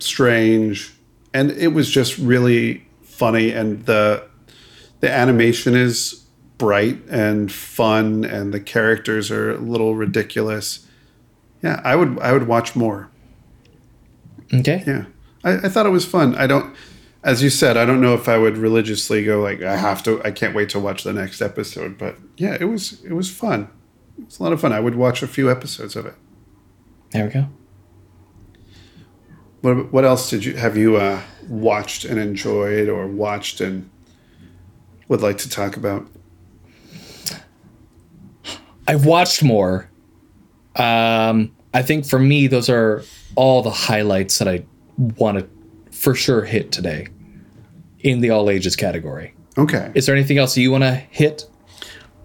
[0.00, 0.92] strange.
[1.32, 3.52] And it was just really funny.
[3.52, 4.26] And the
[4.98, 6.24] the animation is
[6.58, 10.84] bright and fun and the characters are a little ridiculous.
[11.62, 13.10] Yeah i would i would watch more
[14.52, 14.82] Okay.
[14.86, 15.04] yeah,
[15.44, 16.34] I, I thought it was fun.
[16.36, 16.74] I don't,
[17.24, 20.22] as you said, I don't know if I would religiously go like I have to.
[20.24, 21.98] I can't wait to watch the next episode.
[21.98, 23.68] But yeah, it was it was fun.
[24.22, 24.72] It's a lot of fun.
[24.72, 26.14] I would watch a few episodes of it.
[27.10, 27.48] There we go.
[29.62, 33.90] What what else did you have you uh, watched and enjoyed, or watched and
[35.08, 36.06] would like to talk about?
[38.88, 39.90] I've watched more.
[40.76, 43.02] Um, I think for me, those are
[43.36, 44.64] all the highlights that I
[44.98, 45.48] want to
[45.96, 47.08] for sure hit today
[48.00, 49.34] in the all ages category.
[49.58, 51.48] Okay, Is there anything else you want to hit?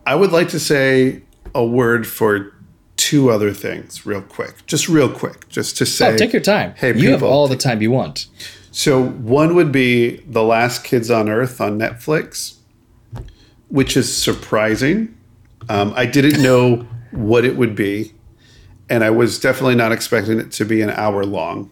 [0.06, 1.22] I would like to say
[1.56, 2.54] a word for
[2.98, 6.14] two other things, real quick, just real quick, just to say.
[6.14, 6.74] Oh, take your time.
[6.76, 8.28] Hey, you have all the time you want.
[8.72, 12.58] So one would be The Last Kids on Earth on Netflix,
[13.70, 15.18] which is surprising.
[15.70, 18.14] Um, I didn't know what it would be,
[18.92, 21.72] and I was definitely not expecting it to be an hour long.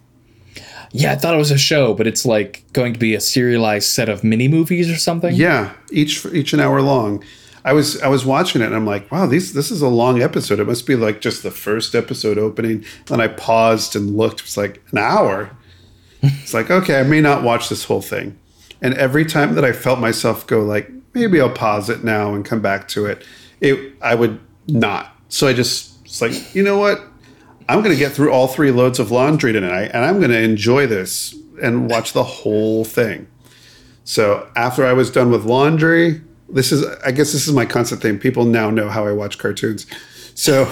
[0.91, 3.89] Yeah, I thought it was a show, but it's like going to be a serialized
[3.89, 5.35] set of mini movies or something.
[5.35, 7.23] Yeah, each each an hour long.
[7.65, 10.21] I was I was watching it and I'm like, wow, these this is a long
[10.21, 10.61] episode.
[10.61, 12.85] It must be like just the first episode opening.
[13.07, 14.39] Then I paused and looked.
[14.39, 15.51] It's like an hour.
[16.21, 18.39] it's like okay, I may not watch this whole thing.
[18.81, 22.45] And every time that I felt myself go like, maybe I'll pause it now and
[22.45, 23.25] come back to it,
[23.59, 25.13] it I would not.
[25.27, 26.99] So I just it's like, you know what?
[27.69, 30.41] I'm going to get through all three loads of laundry tonight, and I'm going to
[30.41, 33.27] enjoy this and watch the whole thing.
[34.03, 38.01] So after I was done with laundry, this is I guess this is my constant
[38.01, 38.17] thing.
[38.17, 39.85] People now know how I watch cartoons.
[40.33, 40.63] So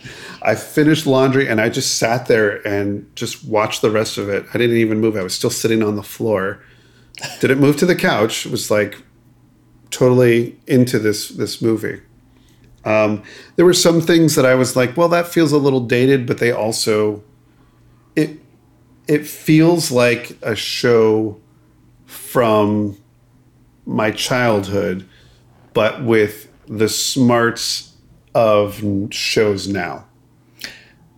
[0.42, 4.44] I finished laundry and I just sat there and just watched the rest of it.
[4.52, 5.16] I didn't even move.
[5.16, 6.62] I was still sitting on the floor.
[7.40, 8.44] Didn't move to the couch.
[8.44, 8.98] It was like
[9.88, 12.02] totally into this this movie.
[12.84, 13.22] Um,
[13.56, 16.38] there were some things that I was like, well, that feels a little dated, but
[16.38, 17.22] they also
[18.16, 18.40] it
[19.08, 21.40] it feels like a show
[22.06, 22.96] from
[23.84, 25.08] my childhood,
[25.74, 27.96] but with the smarts
[28.34, 30.06] of shows now.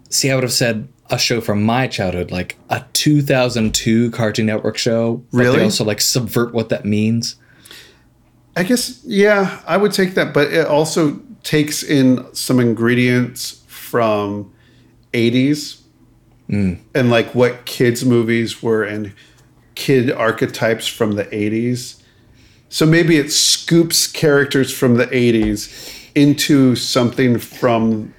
[0.09, 4.77] See, I would have said a show from my childhood, like a 2002 Cartoon Network
[4.77, 5.23] show.
[5.31, 5.59] but Really?
[5.59, 7.37] They also like subvert what that means.
[8.57, 14.53] I guess, yeah, I would take that, but it also takes in some ingredients from
[15.13, 15.83] 80s
[16.49, 16.79] mm.
[16.95, 19.13] and like what kids movies were and
[19.77, 22.03] kid archetypes from the 80s
[22.69, 28.13] so maybe it scoops characters from the 80s into something from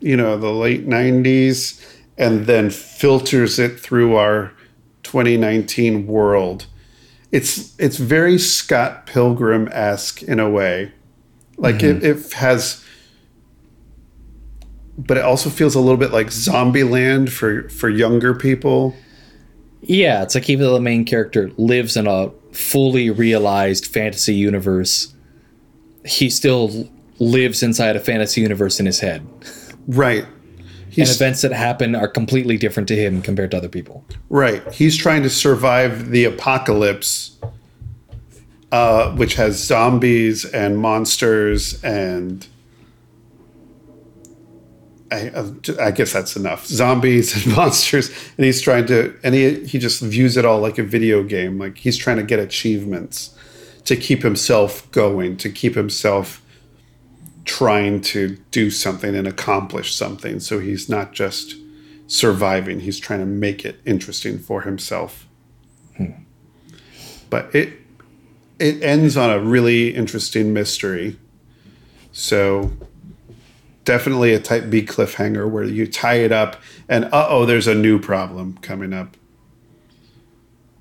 [0.00, 1.84] you know the late 90s
[2.18, 4.52] and then filters it through our
[5.02, 6.66] 2019 world.
[7.30, 10.92] It's it's very scott pilgrim-esque in a way
[11.62, 12.26] like it, mm-hmm.
[12.26, 12.84] it has
[14.98, 18.94] but it also feels a little bit like Zombieland for for younger people.
[19.80, 25.12] Yeah, it's like even though the main character lives in a fully realized fantasy universe,
[26.04, 26.88] he still
[27.18, 29.26] lives inside a fantasy universe in his head.
[29.88, 30.24] Right.
[30.96, 34.04] And events that happen are completely different to him compared to other people.
[34.28, 34.62] right.
[34.72, 37.38] He's trying to survive the apocalypse,
[38.72, 42.48] uh, which has zombies and monsters and.
[45.12, 45.30] I,
[45.78, 46.64] I guess that's enough.
[46.64, 48.08] Zombies and monsters,
[48.38, 51.58] and he's trying to, and he he just views it all like a video game.
[51.58, 53.36] Like he's trying to get achievements
[53.84, 56.42] to keep himself going, to keep himself
[57.44, 60.40] trying to do something and accomplish something.
[60.40, 61.56] So he's not just
[62.06, 65.28] surviving, he's trying to make it interesting for himself.
[67.28, 67.81] But it
[68.62, 71.18] it ends on a really interesting mystery.
[72.12, 72.70] So
[73.84, 77.74] definitely a type B cliffhanger where you tie it up and uh oh, there's a
[77.74, 79.16] new problem coming up.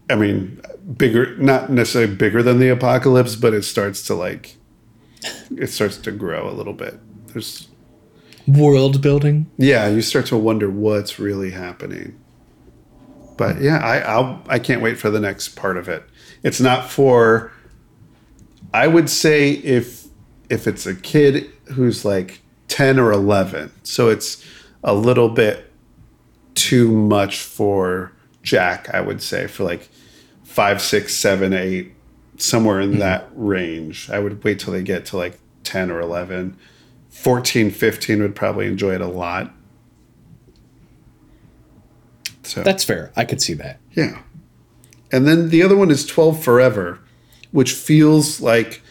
[0.10, 0.62] I mean,
[0.98, 4.58] bigger, not necessarily bigger than the apocalypse, but it starts to like,
[5.58, 7.00] it starts to grow a little bit.
[7.28, 7.68] There's,
[8.48, 9.50] World building.
[9.58, 12.20] yeah, you start to wonder what's really happening.
[13.38, 16.04] But yeah, I I'll, I can't wait for the next part of it.
[16.44, 17.52] It's not for.
[18.74, 20.06] I would say if
[20.50, 24.46] if it's a kid who's like ten or eleven, so it's
[24.84, 25.72] a little bit
[26.56, 28.12] too much for
[28.44, 28.94] Jack.
[28.94, 29.90] I would say for like
[30.44, 31.94] five, six, seven, eight,
[32.38, 33.00] somewhere in hmm.
[33.00, 34.10] that range.
[34.10, 36.58] I would wait till they get to like ten or eleven.
[37.12, 39.54] 14, 15 would probably enjoy it a lot.
[42.44, 43.12] So That's fair.
[43.16, 43.80] I could see that.
[43.92, 44.22] yeah.
[45.12, 47.00] And then the other one is 12 Forever,
[47.52, 48.82] which feels like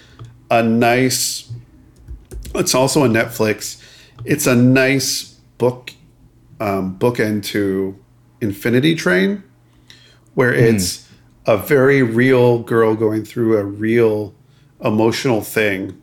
[0.51, 1.51] a nice
[2.55, 3.83] it's also on Netflix.
[4.25, 5.93] It's a nice book
[6.59, 7.99] um, bookend to
[8.41, 9.43] Infinity Train,
[10.35, 11.09] where it's
[11.47, 14.35] a very real girl going through a real
[14.83, 16.01] emotional thing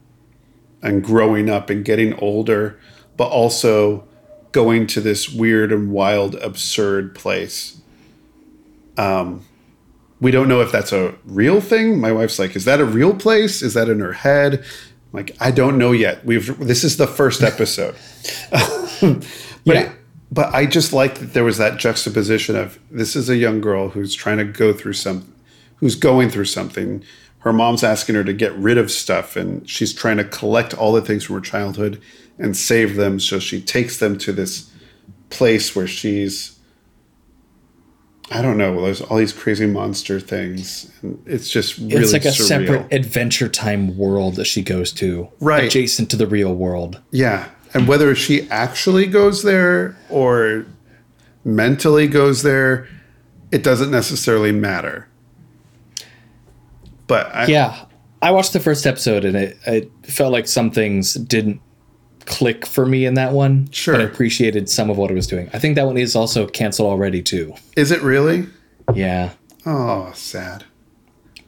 [0.81, 2.79] and growing up and getting older,
[3.17, 4.07] but also
[4.51, 7.81] going to this weird and wild, absurd place.
[8.97, 9.45] Um,
[10.19, 11.99] we don't know if that's a real thing.
[11.99, 13.61] My wife's like, "Is that a real place?
[13.61, 16.25] Is that in her head?" I'm like, I don't know yet.
[16.25, 17.95] We've this is the first episode,
[19.01, 19.25] but
[19.65, 19.91] Yeah.
[20.31, 23.89] but I just like that there was that juxtaposition of this is a young girl
[23.89, 25.33] who's trying to go through some,
[25.77, 27.03] who's going through something.
[27.39, 30.91] Her mom's asking her to get rid of stuff, and she's trying to collect all
[30.91, 32.01] the things from her childhood
[32.37, 33.19] and save them.
[33.19, 34.69] So she takes them to this
[35.29, 36.56] place where she's
[38.29, 38.81] I don't know.
[38.81, 42.47] There's all these crazy monster things, and it's just really it's like a surreal.
[42.47, 45.63] separate Adventure Time world that she goes to, Right.
[45.63, 46.99] adjacent to the real world.
[47.11, 50.65] Yeah, and whether she actually goes there or
[51.45, 52.87] mentally goes there,
[53.51, 55.07] it doesn't necessarily matter.
[57.07, 57.85] But I, Yeah,
[58.21, 61.61] I watched the first episode and it, it felt like some things didn't
[62.27, 63.67] click for me in that one.
[63.71, 63.95] Sure.
[63.95, 65.49] I appreciated some of what it was doing.
[65.53, 67.55] I think that one is also canceled already too.
[67.75, 68.45] is it really?
[68.93, 69.31] Yeah,
[69.65, 70.63] Oh, sad.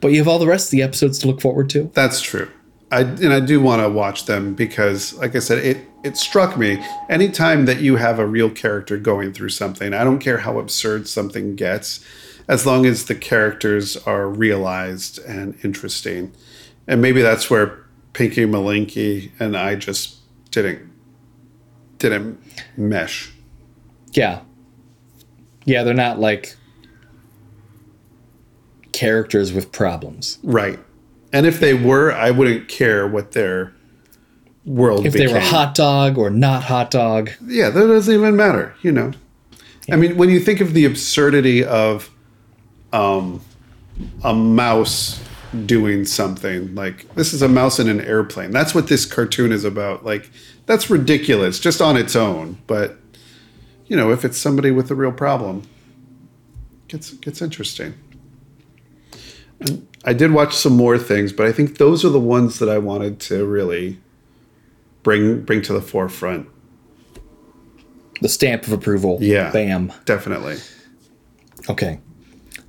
[0.00, 1.90] but you have all the rest of the episodes to look forward to.
[1.94, 2.48] That's true.
[2.92, 6.58] I and I do want to watch them because, like I said, it it struck
[6.58, 6.84] me.
[7.08, 11.06] Anytime that you have a real character going through something, I don't care how absurd
[11.08, 12.04] something gets,
[12.48, 16.32] as long as the characters are realized and interesting.
[16.88, 17.78] And maybe that's where
[18.12, 20.16] Pinky Malinky and I just
[20.50, 20.90] didn't
[21.98, 22.40] didn't
[22.76, 23.32] mesh.
[24.12, 24.40] Yeah,
[25.64, 26.56] yeah, they're not like
[28.92, 30.38] characters with problems.
[30.42, 30.78] Right.
[31.32, 33.72] And if they were, I wouldn't care what their
[34.64, 35.28] world If became.
[35.28, 39.12] they were hot dog or not hot dog, yeah, that doesn't even matter, you know.
[39.90, 42.10] I mean, when you think of the absurdity of
[42.92, 43.40] um,
[44.22, 45.20] a mouse
[45.66, 48.50] doing something like this is a mouse in an airplane.
[48.50, 50.04] That's what this cartoon is about.
[50.04, 50.30] Like
[50.66, 52.96] that's ridiculous just on its own, but
[53.86, 55.62] you know, if it's somebody with a real problem,
[56.88, 57.94] gets gets interesting.
[59.60, 62.68] And I did watch some more things, but I think those are the ones that
[62.68, 63.98] I wanted to really
[65.02, 66.48] bring bring to the forefront.
[68.20, 69.18] The stamp of approval.
[69.20, 69.50] Yeah.
[69.50, 69.92] Bam.
[70.04, 70.58] Definitely.
[71.68, 71.98] Okay.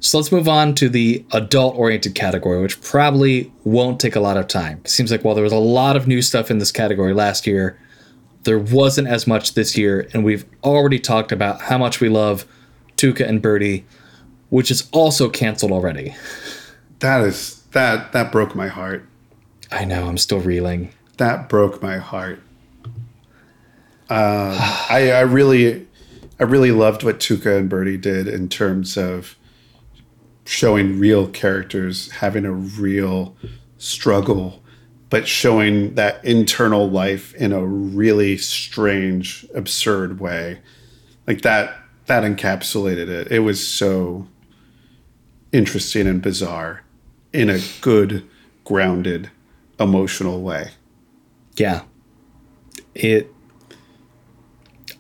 [0.04, 4.36] So let's move on to the adult oriented category, which probably won't take a lot
[4.36, 4.82] of time.
[4.84, 7.46] It seems like while there was a lot of new stuff in this category last
[7.46, 7.80] year,
[8.44, 12.48] there wasn't as much this year, and we've already talked about how much we love
[12.98, 13.86] Tuca and Birdie,
[14.50, 16.16] which is also canceled already.
[16.98, 19.08] That is that that broke my heart.
[19.72, 20.92] I know, I'm still reeling.
[21.18, 22.42] That broke my heart.
[24.10, 24.58] Um,
[24.90, 25.88] I, I really,
[26.40, 29.38] I really loved what Tuca and Birdie did in terms of
[30.46, 33.36] showing real characters having a real
[33.78, 34.62] struggle,
[35.10, 40.60] but showing that internal life in a really strange, absurd way.
[41.28, 41.76] Like that,
[42.06, 43.32] that encapsulated it.
[43.32, 44.28] It was so
[45.52, 46.84] interesting and bizarre
[47.34, 48.28] in a good,
[48.64, 49.30] grounded,
[49.80, 50.72] emotional way.
[51.56, 51.84] Yeah.
[52.96, 53.31] It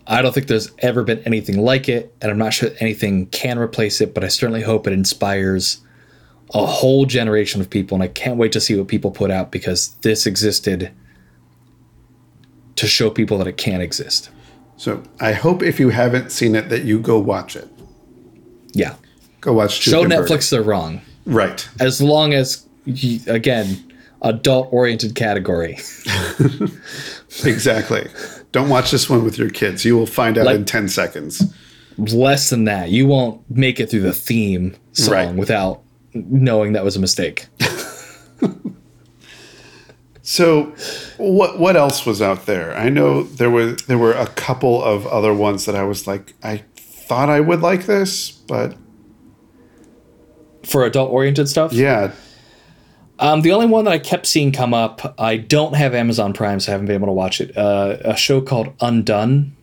[0.08, 3.58] I don't think there's ever been anything like it, and I'm not sure anything can
[3.60, 5.80] replace it, but I certainly hope it inspires
[6.54, 9.52] a whole generation of people, and I can't wait to see what people put out
[9.52, 10.91] because this existed
[12.76, 14.30] to show people that it can exist.
[14.78, 17.70] So I hope if you haven't seen it that you go watch it.
[18.74, 18.95] Yeah.
[19.39, 19.74] Go watch.
[19.80, 20.24] Show and Birdie.
[20.34, 21.02] Netflix they're wrong.
[21.26, 21.68] Right.
[21.80, 23.93] As long as, y- again,
[24.24, 25.78] adult oriented category.
[27.45, 28.08] Exactly.
[28.52, 29.86] Don't watch this one with your kids.
[29.86, 31.43] You will find out Like- in 10 seconds.
[31.97, 32.89] Less than that.
[32.89, 35.36] You won't make it through the theme song Right.
[35.36, 35.82] without
[36.14, 37.47] knowing that was a mistake.
[40.24, 40.74] So
[41.18, 42.78] what what else was out there?
[42.78, 46.34] I know there were there were a couple of other ones that I was like
[46.43, 48.76] I thought I would like this, but
[50.64, 51.74] For adult oriented stuff?
[51.74, 52.12] yeah,
[53.22, 56.59] Um, the only one that I kept seeing come up, I don't have Amazon Prime,
[56.59, 57.55] so I haven't been able to watch it.
[57.55, 59.55] Uh, a show called Undone.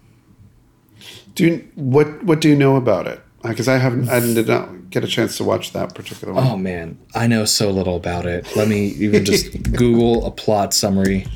[1.35, 3.21] do you, what what do you know about it?
[3.43, 6.47] Because I haven't I did not get a chance to watch that particular one.
[6.47, 8.47] Oh man, I know so little about it.
[8.55, 11.27] Let me even just Google a plot summary.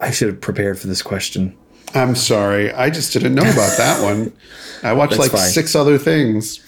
[0.00, 1.56] I should have prepared for this question.
[1.94, 4.32] I'm sorry, I just didn't know about that one.
[4.82, 5.50] I watched That's like fine.
[5.50, 6.60] six other things.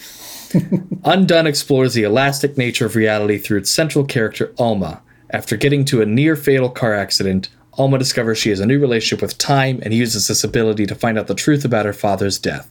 [1.05, 5.03] Undone explores the elastic nature of reality through its central character, Alma.
[5.31, 9.23] After getting to a near fatal car accident, Alma discovers she has a new relationship
[9.23, 12.69] with time and uses this ability to find out the truth about her father's death.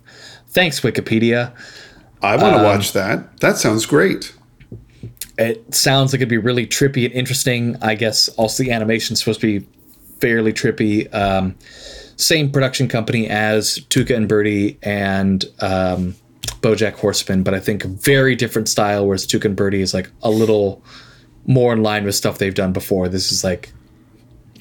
[0.49, 1.53] Thanks, Wikipedia.
[2.21, 3.39] I want Um, to watch that.
[3.39, 4.34] That sounds great.
[5.38, 7.77] It sounds like it'd be really trippy and interesting.
[7.82, 9.65] I guess also the animation's supposed to be
[10.19, 11.11] fairly trippy.
[11.15, 11.55] Um,
[12.17, 16.15] same production company as Tuca and Birdie and um,
[16.62, 19.05] BoJack Horseman, but I think a very different style.
[19.07, 20.84] Whereas Tuca and Birdie is like a little
[21.45, 23.07] more in line with stuff they've done before.
[23.10, 23.72] This is like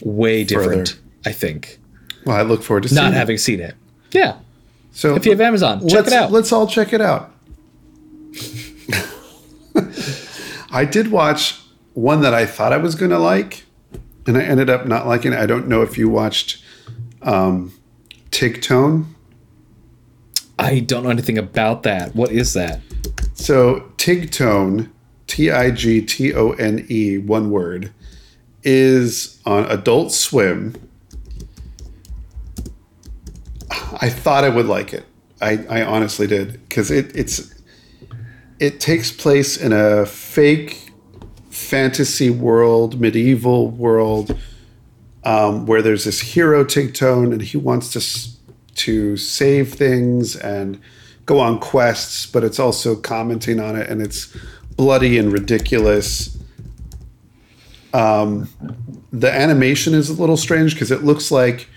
[0.02, 0.90] way different.
[0.90, 1.00] Further.
[1.26, 1.78] I think
[2.24, 3.16] Well, I look forward to seeing not it.
[3.16, 3.74] having seen it.
[4.12, 4.36] Yeah,
[4.92, 6.30] So if you have Amazon, check it out.
[6.32, 7.32] Let's all check it out.
[10.70, 11.60] I did watch
[11.94, 13.64] one that I thought I was going to like,
[14.26, 15.38] and I ended up not liking it.
[15.38, 16.62] I don't know if you watched
[17.22, 17.72] um,
[18.30, 19.06] Tigtone.
[20.58, 22.14] I don't know anything about that.
[22.14, 22.80] What is that?
[23.34, 24.90] So Tigtone,
[25.26, 27.92] T I G T O N E, one word,
[28.62, 30.74] is on Adult Swim.
[33.70, 35.04] I thought I would like it.
[35.40, 37.54] I, I honestly did because it, it's
[38.58, 40.90] it takes place in a fake
[41.50, 44.36] fantasy world, medieval world,
[45.24, 48.00] um, where there's this hero Tigtone, and he wants to
[48.78, 50.80] to save things and
[51.26, 54.34] go on quests, but it's also commenting on it, and it's
[54.76, 56.38] bloody and ridiculous.
[57.92, 58.48] Um,
[59.12, 61.68] the animation is a little strange because it looks like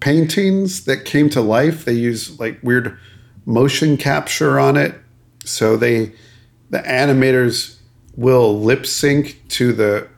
[0.00, 1.84] paintings that came to life.
[1.84, 2.96] They use like weird
[3.46, 4.94] motion capture on it,
[5.44, 6.12] so they
[6.70, 7.78] the animators
[8.16, 10.08] will lip sync to the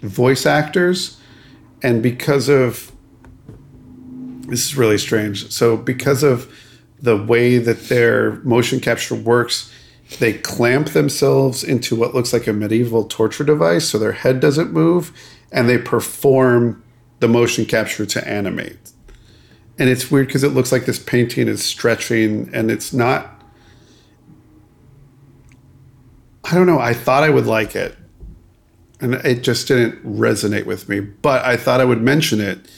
[0.00, 1.20] voice actors,
[1.82, 2.93] and because of
[4.48, 5.50] this is really strange.
[5.50, 6.52] So because of
[7.00, 9.72] the way that their motion capture works,
[10.18, 14.72] they clamp themselves into what looks like a medieval torture device so their head doesn't
[14.72, 15.12] move
[15.50, 16.82] and they perform
[17.20, 18.92] the motion capture to animate.
[19.78, 23.30] And it's weird because it looks like this painting is stretching and it's not
[26.44, 26.78] I don't know.
[26.78, 27.96] I thought I would like it.
[29.00, 32.70] And it just didn't resonate with me, but I thought I would mention it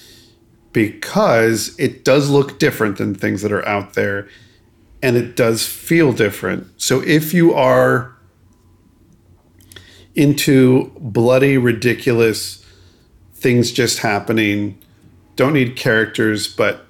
[0.76, 4.28] because it does look different than things that are out there
[5.02, 6.66] and it does feel different.
[6.76, 8.14] So if you are
[10.14, 12.62] into bloody, ridiculous
[13.32, 14.78] things just happening.
[15.34, 16.84] Don't need characters, but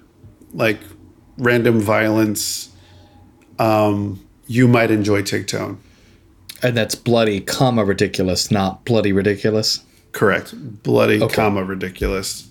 [0.53, 0.81] like
[1.37, 2.69] random violence.
[3.57, 5.77] Um, you might enjoy Tigtone.
[6.61, 9.85] And that's bloody, comma ridiculous, not bloody ridiculous.
[10.11, 10.53] Correct.
[10.83, 12.49] Bloody, comma ridiculous.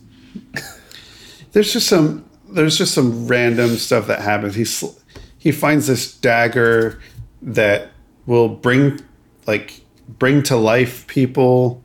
[1.57, 2.29] There's just some.
[2.51, 4.57] There's just some random stuff that happens.
[4.57, 4.99] He sl-
[5.39, 7.01] he finds this dagger
[7.41, 7.89] that
[8.27, 9.01] will bring
[9.47, 11.83] like bring to life people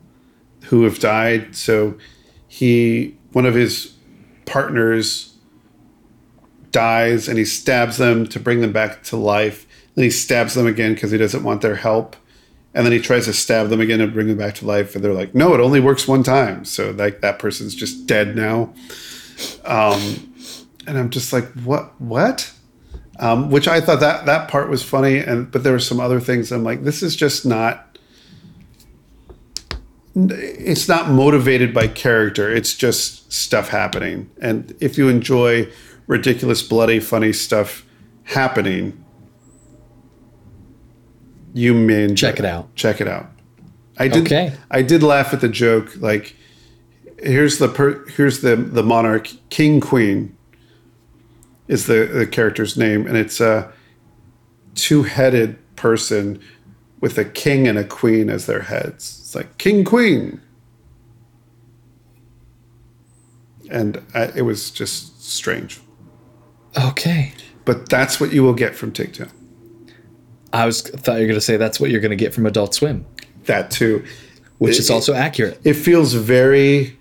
[0.64, 1.56] who have died.
[1.56, 1.96] So
[2.46, 3.94] he one of his
[4.44, 5.34] partners
[6.70, 9.66] dies and he stabs them to bring them back to life.
[9.94, 12.14] Then he stabs them again because he doesn't want their help.
[12.74, 14.94] And then he tries to stab them again and bring them back to life.
[14.94, 16.66] And they're like, no, it only works one time.
[16.66, 18.74] So like that person's just dead now.
[19.64, 20.34] Um,
[20.86, 22.00] and I'm just like, what?
[22.00, 22.52] What?
[23.18, 26.20] Um, which I thought that that part was funny, and but there were some other
[26.20, 26.50] things.
[26.50, 27.98] I'm like, this is just not.
[30.14, 32.50] It's not motivated by character.
[32.50, 34.30] It's just stuff happening.
[34.40, 35.70] And if you enjoy
[36.06, 37.86] ridiculous, bloody, funny stuff
[38.24, 39.02] happening,
[41.54, 42.74] you may enjoy Check it out.
[42.74, 43.30] Check it out.
[43.98, 44.26] I did.
[44.26, 44.52] Okay.
[44.70, 45.96] I did laugh at the joke.
[45.96, 46.36] Like,
[47.22, 50.36] here's the per, here's the the monarch, king, queen,
[51.68, 53.72] is the the character's name, and it's a
[54.74, 56.40] two headed person
[57.00, 59.18] with a king and a queen as their heads.
[59.20, 60.40] It's like king, queen,
[63.70, 65.80] and I, it was just strange.
[66.78, 67.32] Okay.
[67.64, 69.30] But that's what you will get from Tigtone.
[70.52, 72.44] I was thought you were going to say that's what you're going to get from
[72.44, 73.06] Adult Swim,
[73.44, 74.04] That too.
[74.58, 75.60] which It- is also accurate.
[75.64, 76.98] it feels very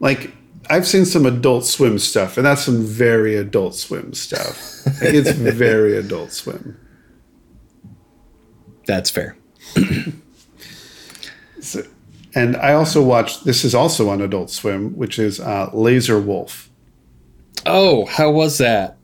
[0.00, 0.32] like
[0.68, 4.84] I've seen some adult swim stuff, and that's some very adult swim stuff.
[4.86, 6.78] Like, it's very adult swim.
[8.86, 9.36] That's fair.
[11.60, 11.82] So-
[12.34, 16.68] and I also watched this is also on Adult Swim, which is uh, Lazor Wulf.
[17.64, 18.98] Oh, how was that?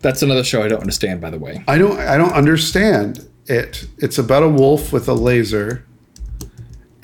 [0.00, 1.64] That's another show I don't understand, by the way.
[1.66, 3.86] I don't I don't understand it.
[3.98, 5.84] It's about a wolf with a laser,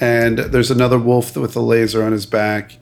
[0.01, 2.79] and there's another wolf with a laser on his back,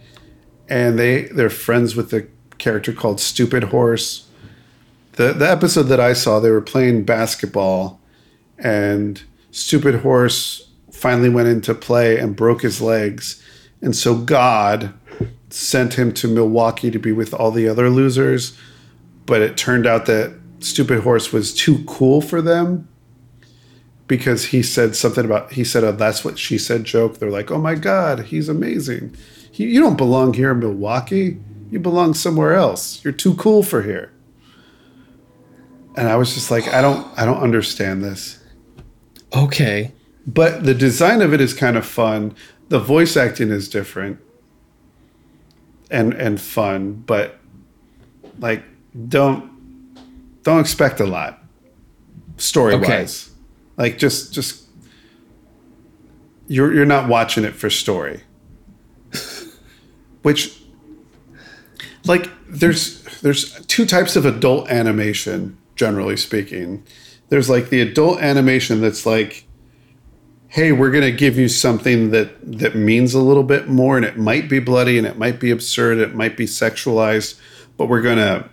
[0.69, 4.29] and they they're friends with the character called Stupid Horse.
[5.13, 8.01] The the episode that I saw, they were playing basketball,
[8.59, 13.43] and Stupid Horse finally went into play and broke his legs,
[13.81, 14.93] and so God
[15.51, 18.57] sent him to Milwaukee to be with all the other losers.
[19.25, 22.89] But it turned out that stupid horse was too cool for them
[24.07, 27.19] because he said something about he said a that's what she said joke.
[27.19, 29.17] They're like oh my god he's amazing.
[29.51, 31.39] He, you don't belong here in milwaukee.
[31.71, 33.03] You belong somewhere else.
[33.05, 34.13] You're too cool for here.
[35.97, 38.43] And i was just like i don't i don't understand this.
[39.35, 39.93] Okay.
[40.27, 42.35] but the design of it is kind of fun.
[42.69, 44.21] The voice acting is different
[45.91, 47.39] and and fun but
[48.39, 48.63] like
[49.09, 49.51] don't
[50.43, 51.43] don't expect a lot
[52.37, 53.26] story wise
[53.77, 54.65] like just just
[56.47, 58.23] you're you're not watching it for story.
[60.23, 60.61] Which
[62.05, 66.85] like there's there's two types of adult animation generally speaking.
[67.29, 69.47] There's like the adult animation that's like
[70.49, 74.07] hey, we're going to give you something that that means a little bit more, and
[74.07, 77.39] it might be bloody, and it might be absurd, it might be sexualized,
[77.77, 78.49] but we're going to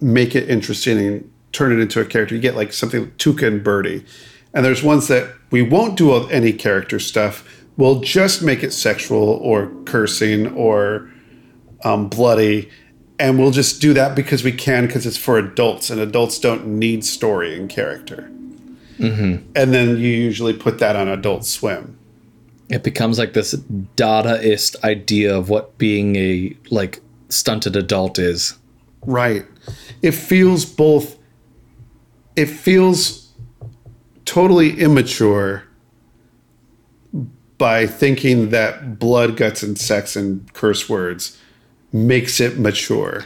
[0.00, 2.34] make it interesting and turn it into a character.
[2.34, 4.04] You get like something like and Bertie,
[4.56, 7.64] and there's ones that we won't do any character stuff.
[7.76, 11.08] We'll just make it sexual or cursing or
[11.84, 12.68] um, bloody.
[13.18, 16.66] And we'll just do that because we can, because it's for adults, and adults don't
[16.66, 18.30] need story and character
[19.54, 21.98] and then you usually put that on Adult Swim.
[22.68, 23.54] It becomes like this
[23.96, 28.58] Dadaist idea of what being a like stunted adult is.
[29.02, 29.44] Right.
[30.02, 31.16] It feels both.
[32.34, 33.25] It feels
[34.26, 35.64] totally immature
[37.58, 41.38] by thinking that blood, guts, and sex and curse words
[41.92, 43.24] makes it mature.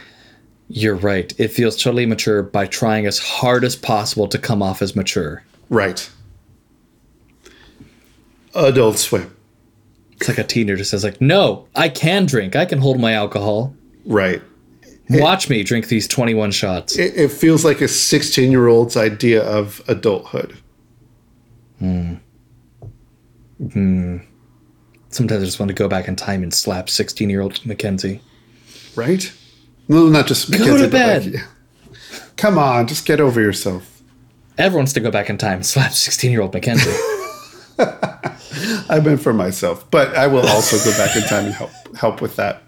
[0.69, 1.37] You're right.
[1.37, 5.43] It feels totally mature by trying as hard as possible to come off as mature.
[5.69, 6.09] Right.
[8.55, 9.35] Adult Swim.
[10.13, 12.55] It's like a teenager says, like, no, I can drink.
[12.55, 13.75] I can hold my alcohol.
[14.05, 14.41] Right.
[15.09, 16.97] Watch me drink these 21 shots.
[16.97, 20.57] It, it feels like a 16 year old's idea of adulthood.
[21.81, 22.13] Hmm.
[23.73, 24.17] Hmm.
[25.09, 28.21] Sometimes I just want to go back in time and slap 16 year old Mackenzie.
[28.95, 29.33] Right?
[29.87, 31.25] No, not just to Mackenzie, but bed.
[31.25, 31.45] yeah.
[32.37, 34.03] Come on, just get over yourself.
[34.59, 36.91] Everyone's to go back in time and slap 16 year old Mackenzie.
[37.79, 42.21] I meant for myself, but I will also go back in time and help help
[42.21, 42.61] with that.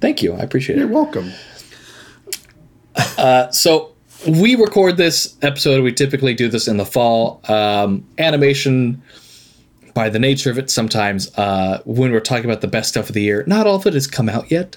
[0.00, 0.34] Thank you.
[0.34, 0.82] I appreciate it.
[0.82, 0.94] You're it.
[0.94, 1.32] welcome.
[3.18, 3.93] Uh, so
[4.26, 5.82] we record this episode.
[5.82, 7.40] We typically do this in the fall.
[7.48, 9.02] Um, animation,
[9.94, 13.14] by the nature of it, sometimes uh, when we're talking about the best stuff of
[13.14, 14.76] the year, not all of it has come out yet,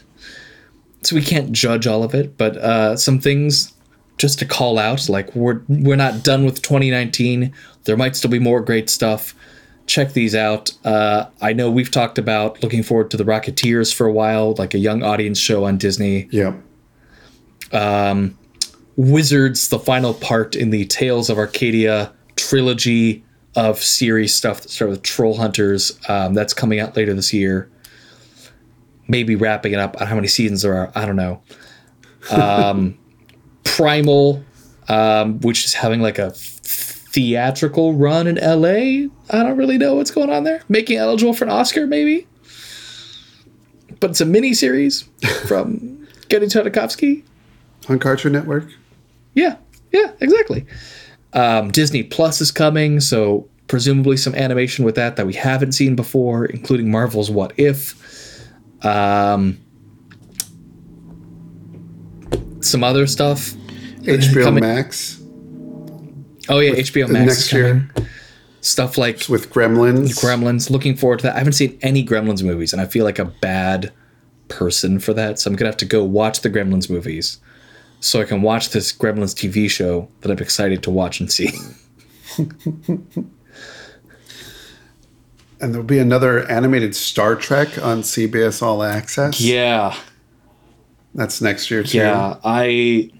[1.02, 2.38] so we can't judge all of it.
[2.38, 3.74] But uh, some things
[4.18, 7.54] just to call out, like we're we're not done with 2019.
[7.86, 9.34] There might still be more great stuff.
[9.86, 10.72] Check these out.
[10.84, 14.74] Uh, I know we've talked about looking forward to the Rocketeers for a while, like
[14.74, 16.28] a young audience show on Disney.
[16.32, 16.56] Yep.
[18.98, 23.24] Wizards, the final part in the Tales of Arcadia trilogy
[23.56, 26.10] of series stuff that started with Trollhunters.
[26.10, 27.70] Um, that's coming out later this year.
[29.08, 29.96] Maybe wrapping it up.
[30.02, 30.92] I how many seasons there are.
[30.96, 31.42] I don't know.
[32.32, 32.98] Um,
[33.64, 34.44] Primal,
[34.90, 39.10] um, which is having like a theatrical run in LA.
[39.30, 40.64] I don't really know what's going on there.
[40.70, 42.28] Making it eligible for an Oscar, maybe.
[44.00, 45.02] But it's a mini series
[45.48, 47.24] from Genndy Tartakovsky.
[47.90, 48.68] On Cartoon Network.
[49.38, 49.58] Yeah,
[49.92, 50.66] yeah, exactly.
[51.34, 55.96] Um, Disney Plus is coming, so presumably some animation with that that we haven't seen
[55.96, 57.96] before, including Marvel's What If.
[58.84, 59.60] Um,
[62.62, 63.54] some other stuff.
[64.02, 65.22] HBO Coming- Max
[66.50, 67.90] Oh yeah, HBO Max next coming.
[68.62, 70.18] Stuff like with Gremlins.
[70.20, 70.70] Gremlins.
[70.70, 71.36] Looking forward to that.
[71.36, 73.92] I haven't seen any Gremlins movies, and I feel like a bad
[74.48, 75.40] person for that.
[75.40, 77.40] So I'm gonna have to go watch the Gremlins movies,
[78.00, 81.50] so I can watch this Gremlins TV show that I'm excited to watch and see.
[82.38, 83.26] and
[85.60, 89.42] there'll be another animated Star Trek on CBS All Access.
[89.42, 89.96] Yeah,
[91.16, 91.98] That's next year too.
[91.98, 92.38] yeah.
[92.44, 93.12] I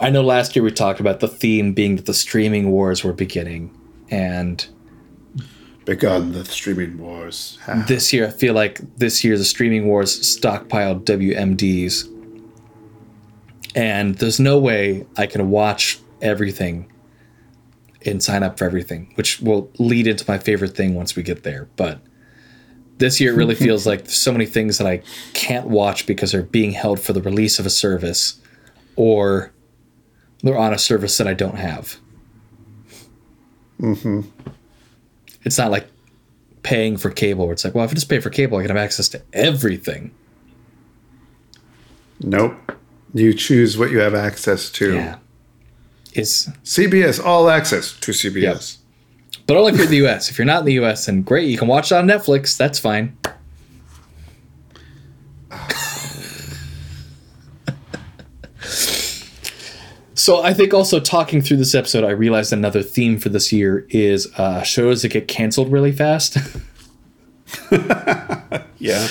[0.00, 3.12] I know last year we talked about the theme being that the streaming wars were
[3.12, 3.76] beginning,
[4.10, 4.64] and
[5.84, 7.58] Begun the streaming wars.
[7.88, 12.06] This year I feel like this year the streaming wars stockpiled WMDs,
[13.78, 16.90] and there's no way I can watch everything
[18.04, 21.44] and sign up for everything, which will lead into my favorite thing once we get
[21.44, 21.68] there.
[21.76, 22.00] But
[22.98, 25.02] this year it really feels like so many things that I
[25.32, 28.40] can't watch because they're being held for the release of a service,
[28.96, 29.52] or
[30.42, 31.98] they're on a service that I don't have.
[33.80, 34.22] Mm-hmm.
[35.44, 35.86] It's not like
[36.64, 38.70] paying for cable where it's like, well, if I just pay for cable, I can
[38.70, 40.10] have access to everything.
[42.18, 42.72] Nope.
[43.14, 44.94] You choose what you have access to.
[44.94, 45.16] Yeah.
[46.14, 48.78] It's CBS All Access to CBS.
[49.46, 50.30] but only if you're in the US.
[50.30, 52.56] If you're not in the US, then great, you can watch it on Netflix.
[52.56, 53.16] That's fine.
[60.14, 63.86] So I think also talking through this episode, I realized another theme for this year
[63.88, 66.36] is uh, shows that get canceled really fast.
[68.80, 69.08] Yeah.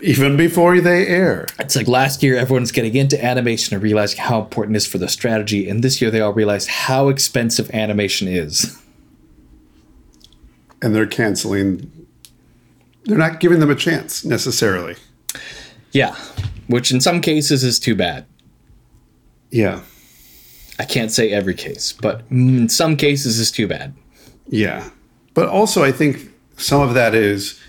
[0.00, 1.46] Even before they air.
[1.58, 4.98] It's like last year, everyone's getting into animation and realizing how important it is for
[4.98, 8.80] the strategy, and this year they all realized how expensive animation is.
[10.80, 11.90] And they're canceling.
[13.04, 14.94] They're not giving them a chance necessarily.
[15.92, 16.14] Yeah,
[16.68, 18.26] which in some cases is too bad.
[19.50, 19.80] Yeah.
[20.78, 23.94] I can't say every case, but in some cases is too bad.
[24.46, 24.90] Yeah.
[25.34, 27.60] But also, I think some of that is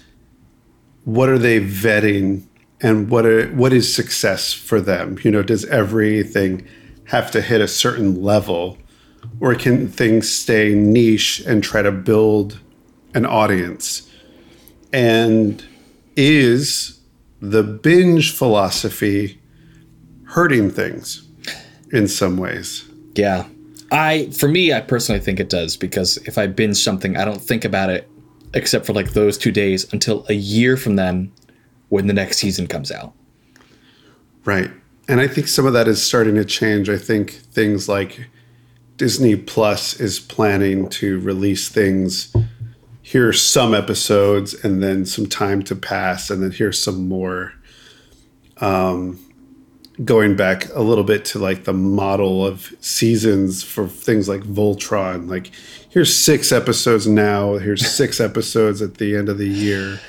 [1.03, 2.43] what are they vetting
[2.81, 5.17] and what are what is success for them?
[5.23, 6.67] You know, does everything
[7.05, 8.77] have to hit a certain level
[9.39, 12.59] or can things stay niche and try to build
[13.13, 14.09] an audience?
[14.93, 15.63] And
[16.15, 16.99] is
[17.41, 19.39] the binge philosophy
[20.23, 21.27] hurting things
[21.91, 22.87] in some ways?
[23.15, 23.47] Yeah.
[23.91, 27.41] I for me, I personally think it does because if I binge something, I don't
[27.41, 28.08] think about it
[28.53, 31.31] except for like those two days until a year from then
[31.89, 33.13] when the next season comes out.
[34.45, 34.71] Right.
[35.07, 36.89] And I think some of that is starting to change.
[36.89, 38.27] I think things like
[38.97, 42.33] Disney Plus is planning to release things.
[43.01, 47.53] Here are some episodes, and then some time to pass, and then here's some more.
[48.57, 49.19] Um,
[50.05, 55.29] going back a little bit to like the model of seasons for things like Voltron.
[55.29, 55.51] Like,
[55.89, 59.99] here's six episodes now, here's six episodes at the end of the year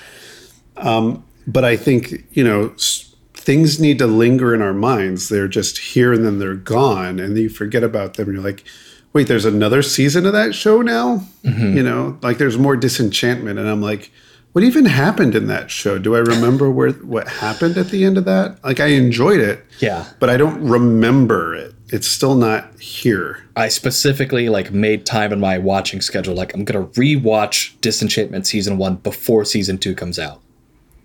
[0.76, 5.28] Um, but I think you know s- things need to linger in our minds.
[5.28, 8.28] They're just here and then they're gone, and you forget about them.
[8.28, 8.64] And you're like,
[9.12, 11.24] wait, there's another season of that show now.
[11.42, 14.12] You know, like there's more disenchantment, and I'm like,
[14.52, 15.98] what even happened in that show?
[15.98, 18.62] Do I remember where what happened at the end of that?
[18.64, 20.06] Like I enjoyed it, Yeah.
[20.18, 21.74] but I don't remember it.
[21.92, 23.44] It's still not here.
[23.56, 26.34] I specifically like made time in my watching schedule.
[26.34, 30.40] Like I'm gonna rewatch Disenchantment season one before season two comes out,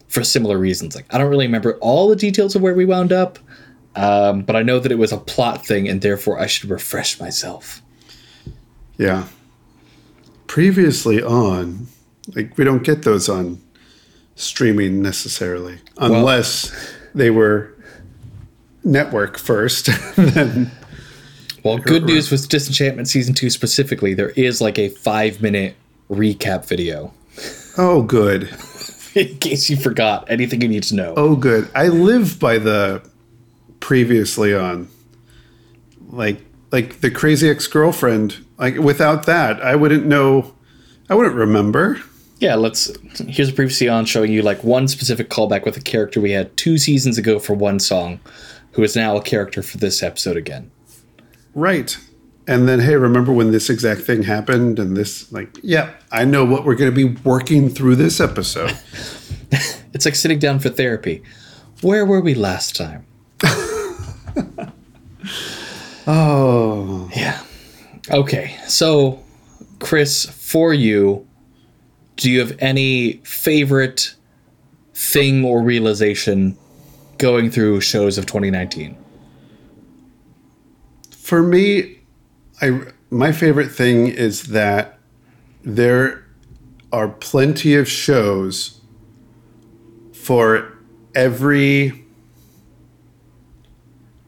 [0.08, 0.96] for similar reasons.
[0.96, 3.40] Like I don't really remember all the details of where we wound up,
[3.96, 7.20] um, but I know that it was a plot thing, and therefore I should refresh
[7.20, 7.82] myself.
[8.98, 9.26] Yeah.
[10.48, 11.88] Previously on,
[12.34, 13.62] like we don't get those on
[14.36, 16.74] streaming necessarily, unless
[17.14, 17.74] they were
[18.84, 19.90] network first.
[20.16, 20.72] then
[21.64, 25.76] Well, good news with Disenchantment season two specifically, there is like a five minute
[26.10, 27.14] recap video
[27.78, 28.44] oh, good.
[29.16, 31.14] in case you forgot anything you need to know.
[31.16, 31.70] Oh, good.
[31.76, 33.08] I live by the
[33.80, 34.90] previously on,
[36.08, 36.42] like
[36.72, 38.46] like the crazy ex girlfriend.
[38.58, 40.54] Like without that, I wouldn't know.
[41.10, 42.02] I wouldn't remember.
[42.46, 42.92] Yeah, let's.
[43.28, 46.56] Here's a previously on showing you like one specific callback with a character we had
[46.56, 48.20] two seasons ago for one song,
[48.74, 50.70] who is now a character for this episode again.
[51.56, 51.98] Right.
[52.48, 54.78] And then, hey, remember when this exact thing happened?
[54.78, 58.78] And this, like, yeah, I know what we're going to be working through this episode.
[59.96, 61.24] It's like sitting down for therapy.
[61.82, 63.06] Where were we last time?
[66.06, 67.42] oh, Yeah.
[68.12, 69.24] Okay, so
[69.80, 71.25] Chris, for you,
[72.18, 74.16] do you have any favorite
[74.94, 76.58] thing or realization
[77.18, 78.98] going through shows of 2019?
[81.26, 81.98] for me,
[82.62, 85.00] I my favorite thing is that
[85.64, 86.24] there
[86.92, 88.80] are plenty of shows
[90.14, 90.72] for
[91.16, 92.06] every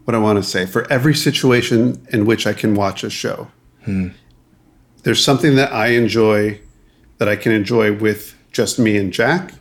[0.05, 3.51] what I want to say for every situation in which I can watch a show.
[3.85, 4.07] Hmm.
[5.03, 6.59] There's something that I enjoy
[7.18, 9.53] that I can enjoy with just me and Jack.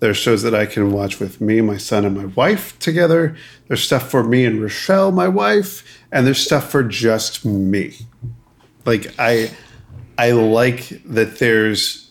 [0.00, 3.36] There's shows that I can watch with me, my son, and my wife together.
[3.66, 5.82] There's stuff for me and Rochelle, my wife,
[6.12, 7.96] and there's stuff for just me.
[8.84, 9.50] Like I
[10.16, 12.10] I like that there's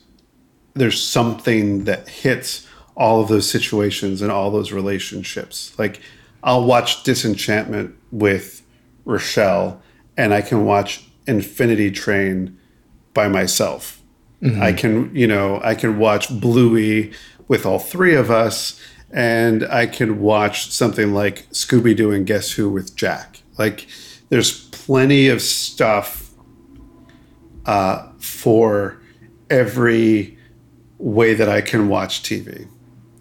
[0.74, 5.78] there's something that hits all of those situations and all those relationships.
[5.80, 6.02] Like
[6.44, 8.64] I'll watch Disenchantment with
[9.06, 9.82] Rochelle
[10.18, 12.58] and I can watch Infinity Train
[13.14, 13.97] by myself.
[14.62, 17.12] I can, you know, I can watch Bluey
[17.48, 18.80] with all three of us
[19.12, 23.42] and I can watch something like Scooby Doo and Guess Who with Jack.
[23.58, 23.88] Like
[24.30, 26.32] there's plenty of stuff
[27.66, 29.02] uh, for
[29.50, 30.38] every
[30.98, 32.68] way that I can watch TV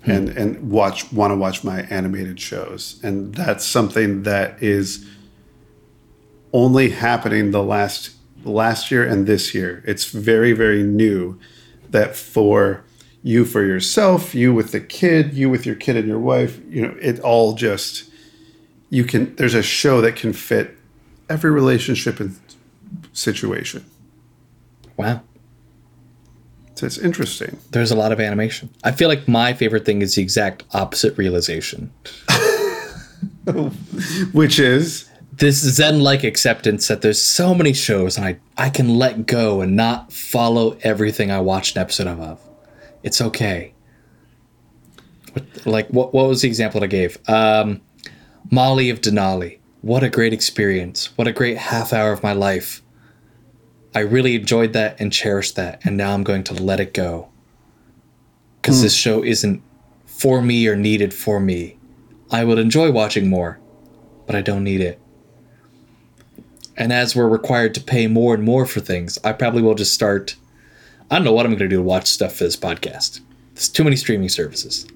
[0.04, 3.00] and and watch want to watch my animated shows.
[3.02, 5.06] And that's something that is
[6.52, 8.15] only happening the last
[8.46, 11.38] last year and this year it's very very new
[11.90, 12.82] that for
[13.22, 16.80] you for yourself you with the kid you with your kid and your wife you
[16.82, 18.08] know it all just
[18.90, 20.76] you can there's a show that can fit
[21.28, 22.38] every relationship and
[23.12, 23.84] situation
[24.96, 25.22] Wow.
[26.74, 28.70] so it's interesting There's a lot of animation.
[28.84, 31.92] I feel like my favorite thing is the exact opposite realization.
[34.32, 35.05] which is
[35.38, 39.60] This Zen like acceptance that there's so many shows and I, I can let go
[39.60, 42.40] and not follow everything I watched an episode of.
[43.02, 43.74] It's okay.
[45.66, 47.18] Like, what, what was the example that I gave?
[47.28, 47.82] Um,
[48.50, 49.58] Molly of Denali.
[49.82, 51.16] What a great experience.
[51.18, 52.82] What a great half hour of my life.
[53.94, 57.28] I really enjoyed that and cherished that, and now I'm going to let it go.
[58.60, 59.62] Because this show isn't
[60.06, 61.78] for me or needed for me.
[62.30, 63.60] I would enjoy watching more,
[64.26, 65.00] but I don't need it.
[66.76, 69.94] And as we're required to pay more and more for things, I probably will just
[69.94, 70.36] start.
[71.10, 73.20] I don't know what I'm going to do to watch stuff for this podcast.
[73.54, 74.86] There's too many streaming services.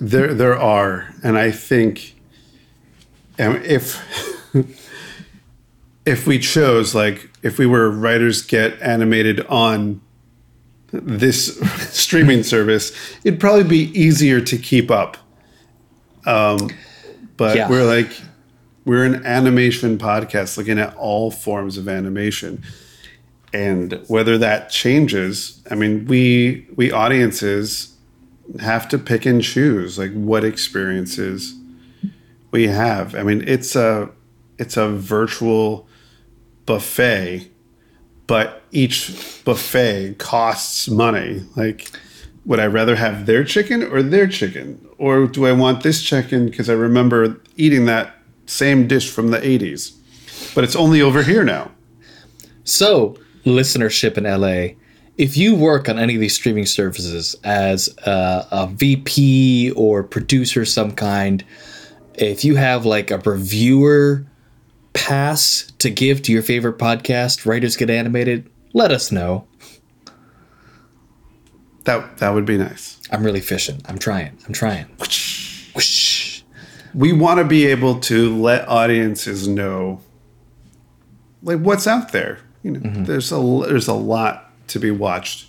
[0.00, 2.14] There, there are, and I think
[3.38, 4.00] um, if
[6.06, 10.00] if we chose, like, if we were writers get animated on
[10.92, 11.58] this
[11.90, 12.92] streaming service,
[13.24, 15.16] it'd probably be easier to keep up.
[16.26, 16.70] Um,
[17.36, 17.68] but Yeah.
[17.68, 18.10] we're like,
[18.84, 22.62] we're an animation podcast looking at all forms of animation,
[23.52, 27.96] and whether that changes, I mean, we we audiences
[28.60, 31.54] have to pick and choose like what experiences
[32.50, 33.14] we have.
[33.14, 34.10] I mean, it's a
[34.58, 35.88] it's a virtual
[36.66, 37.50] buffet,
[38.26, 41.42] but each buffet costs money.
[41.56, 41.90] Like,
[42.44, 46.46] would I rather have their chicken or their chicken, or do I want this chicken
[46.46, 48.14] because I remember eating that
[48.46, 49.94] same dish from the '80s,
[50.54, 51.70] but it's only over here now.
[52.64, 54.76] So, listenership in LA,
[55.16, 60.62] if you work on any of these streaming services as a, a VP or producer
[60.62, 61.44] of some kind,
[62.14, 64.26] if you have like a reviewer
[64.92, 69.46] pass to give to your favorite podcast, Writers Get Animated, let us know.
[71.84, 72.98] That that would be nice.
[73.10, 73.82] I'm really fishing.
[73.86, 74.38] I'm trying.
[74.46, 74.86] I'm trying.
[74.98, 75.74] Whoosh.
[76.94, 80.00] We want to be able to let audiences know
[81.44, 82.38] like what's out there.
[82.62, 83.04] You know, mm-hmm.
[83.04, 85.46] there's a there's a lot to be watched,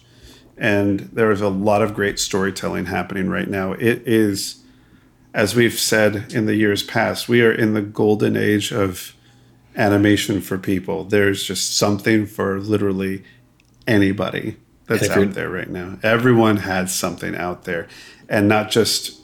[0.57, 3.71] and there is a lot of great storytelling happening right now.
[3.71, 4.61] It is,
[5.33, 9.15] as we've said in the years past, we are in the golden age of
[9.77, 11.05] animation for people.
[11.05, 13.23] There's just something for literally
[13.87, 14.57] anybody
[14.87, 15.97] that's out there right now.
[16.03, 17.87] Everyone has something out there,
[18.27, 19.21] and not just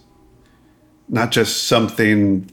[1.12, 2.50] not just something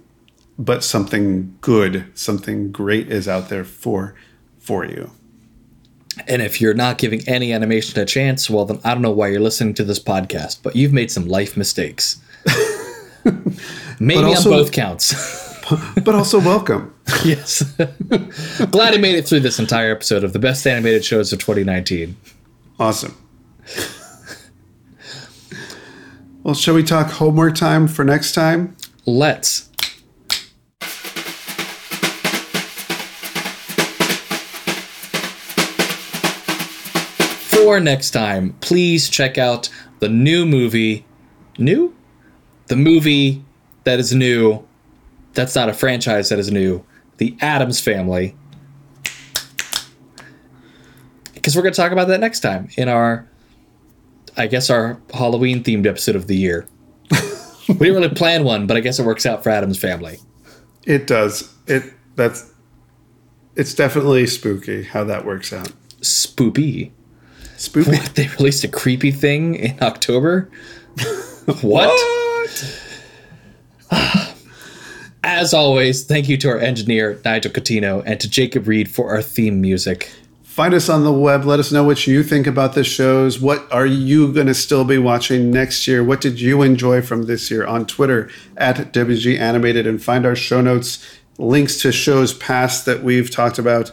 [0.59, 4.15] but something good, something great is out there for
[4.59, 5.13] for you.
[6.27, 9.29] And if you're not giving any animation a chance, well, then I don't know why
[9.29, 12.21] you're listening to this podcast, but you've made some life mistakes.
[14.01, 15.47] Maybe also- on both counts.
[16.03, 16.95] But also welcome.
[17.27, 17.63] yes.
[18.71, 22.17] Glad I made it through this entire episode of the best animated shows of 2019.
[22.81, 23.15] Awesome.
[26.49, 28.75] Well, shall we talk homework time for next time?
[29.05, 29.69] Let's.
[37.51, 39.69] For next time, please check out
[39.99, 41.05] the new movie.
[41.59, 41.95] New?
[42.69, 43.45] The movie
[43.85, 44.67] that is new.
[45.35, 46.83] That's not a franchise that is new.
[47.19, 48.35] The Addams Family.
[51.35, 53.29] Because we're going to talk about that next time in our,
[54.39, 56.67] I guess, our Halloween themed episode of the year.
[57.11, 60.19] we didn't really plan one, but I guess it works out for Addams family.
[60.87, 61.53] It does.
[61.67, 61.83] It
[62.17, 62.51] that's
[63.57, 65.73] it's definitely spooky how that works out.
[66.01, 66.93] Spoopy.
[67.57, 67.91] Spooky.
[67.91, 68.15] What?
[68.15, 70.49] They released a creepy thing in October?
[71.61, 72.01] what?
[75.25, 79.21] As always, thank you to our engineer, Nigel Catino, and to Jacob Reed for our
[79.21, 80.11] theme music.
[80.59, 81.45] Find us on the web.
[81.45, 83.39] Let us know what you think about the shows.
[83.39, 86.03] What are you going to still be watching next year?
[86.03, 87.65] What did you enjoy from this year?
[87.65, 90.99] On Twitter at WG Animated and find our show notes,
[91.39, 93.93] links to shows past that we've talked about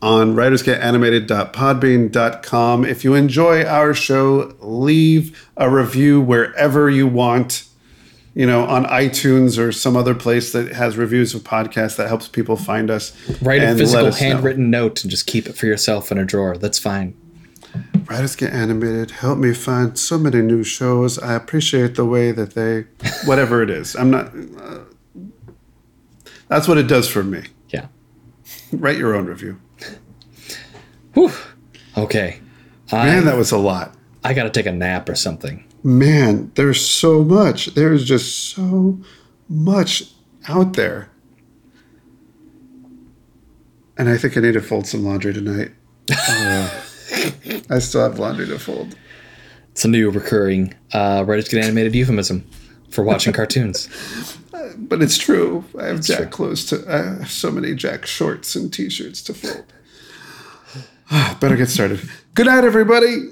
[0.00, 2.84] on writersgetanimated.podbean.com.
[2.84, 7.64] If you enjoy our show, leave a review wherever you want.
[8.38, 12.28] You know, on iTunes or some other place that has reviews of podcasts that helps
[12.28, 13.12] people find us.
[13.42, 14.28] Write a physical us know.
[14.28, 16.56] handwritten note and just keep it for yourself in a drawer.
[16.56, 17.16] That's fine.
[18.06, 21.18] Writers Get Animated help me find so many new shows.
[21.18, 22.86] I appreciate the way that they,
[23.26, 23.96] whatever it is.
[23.96, 24.32] I'm not.
[24.32, 24.84] Uh,
[26.46, 27.42] that's what it does for me.
[27.70, 27.88] Yeah.
[28.72, 29.60] Write your own review.
[31.14, 31.32] Whew.
[31.96, 32.38] Okay.
[32.92, 33.96] Man, I, that was a lot.
[34.22, 35.64] I got to take a nap or something.
[35.82, 37.66] Man, there's so much.
[37.74, 38.98] There's just so
[39.48, 40.04] much
[40.48, 41.10] out there.
[43.96, 45.72] And I think I need to fold some laundry tonight.
[46.10, 46.70] Uh,
[47.70, 48.96] I still have laundry to fold.
[49.72, 52.48] It's a new recurring uh, Writers Get Animated euphemism
[52.90, 53.88] for watching cartoons.
[54.80, 55.64] But it's true.
[55.78, 56.26] I have Jack true.
[56.28, 56.84] clothes to.
[56.88, 59.64] I have so many Jack shorts and T-shirts to fold.
[61.40, 62.00] Better get started.
[62.34, 63.30] Good night, everybody.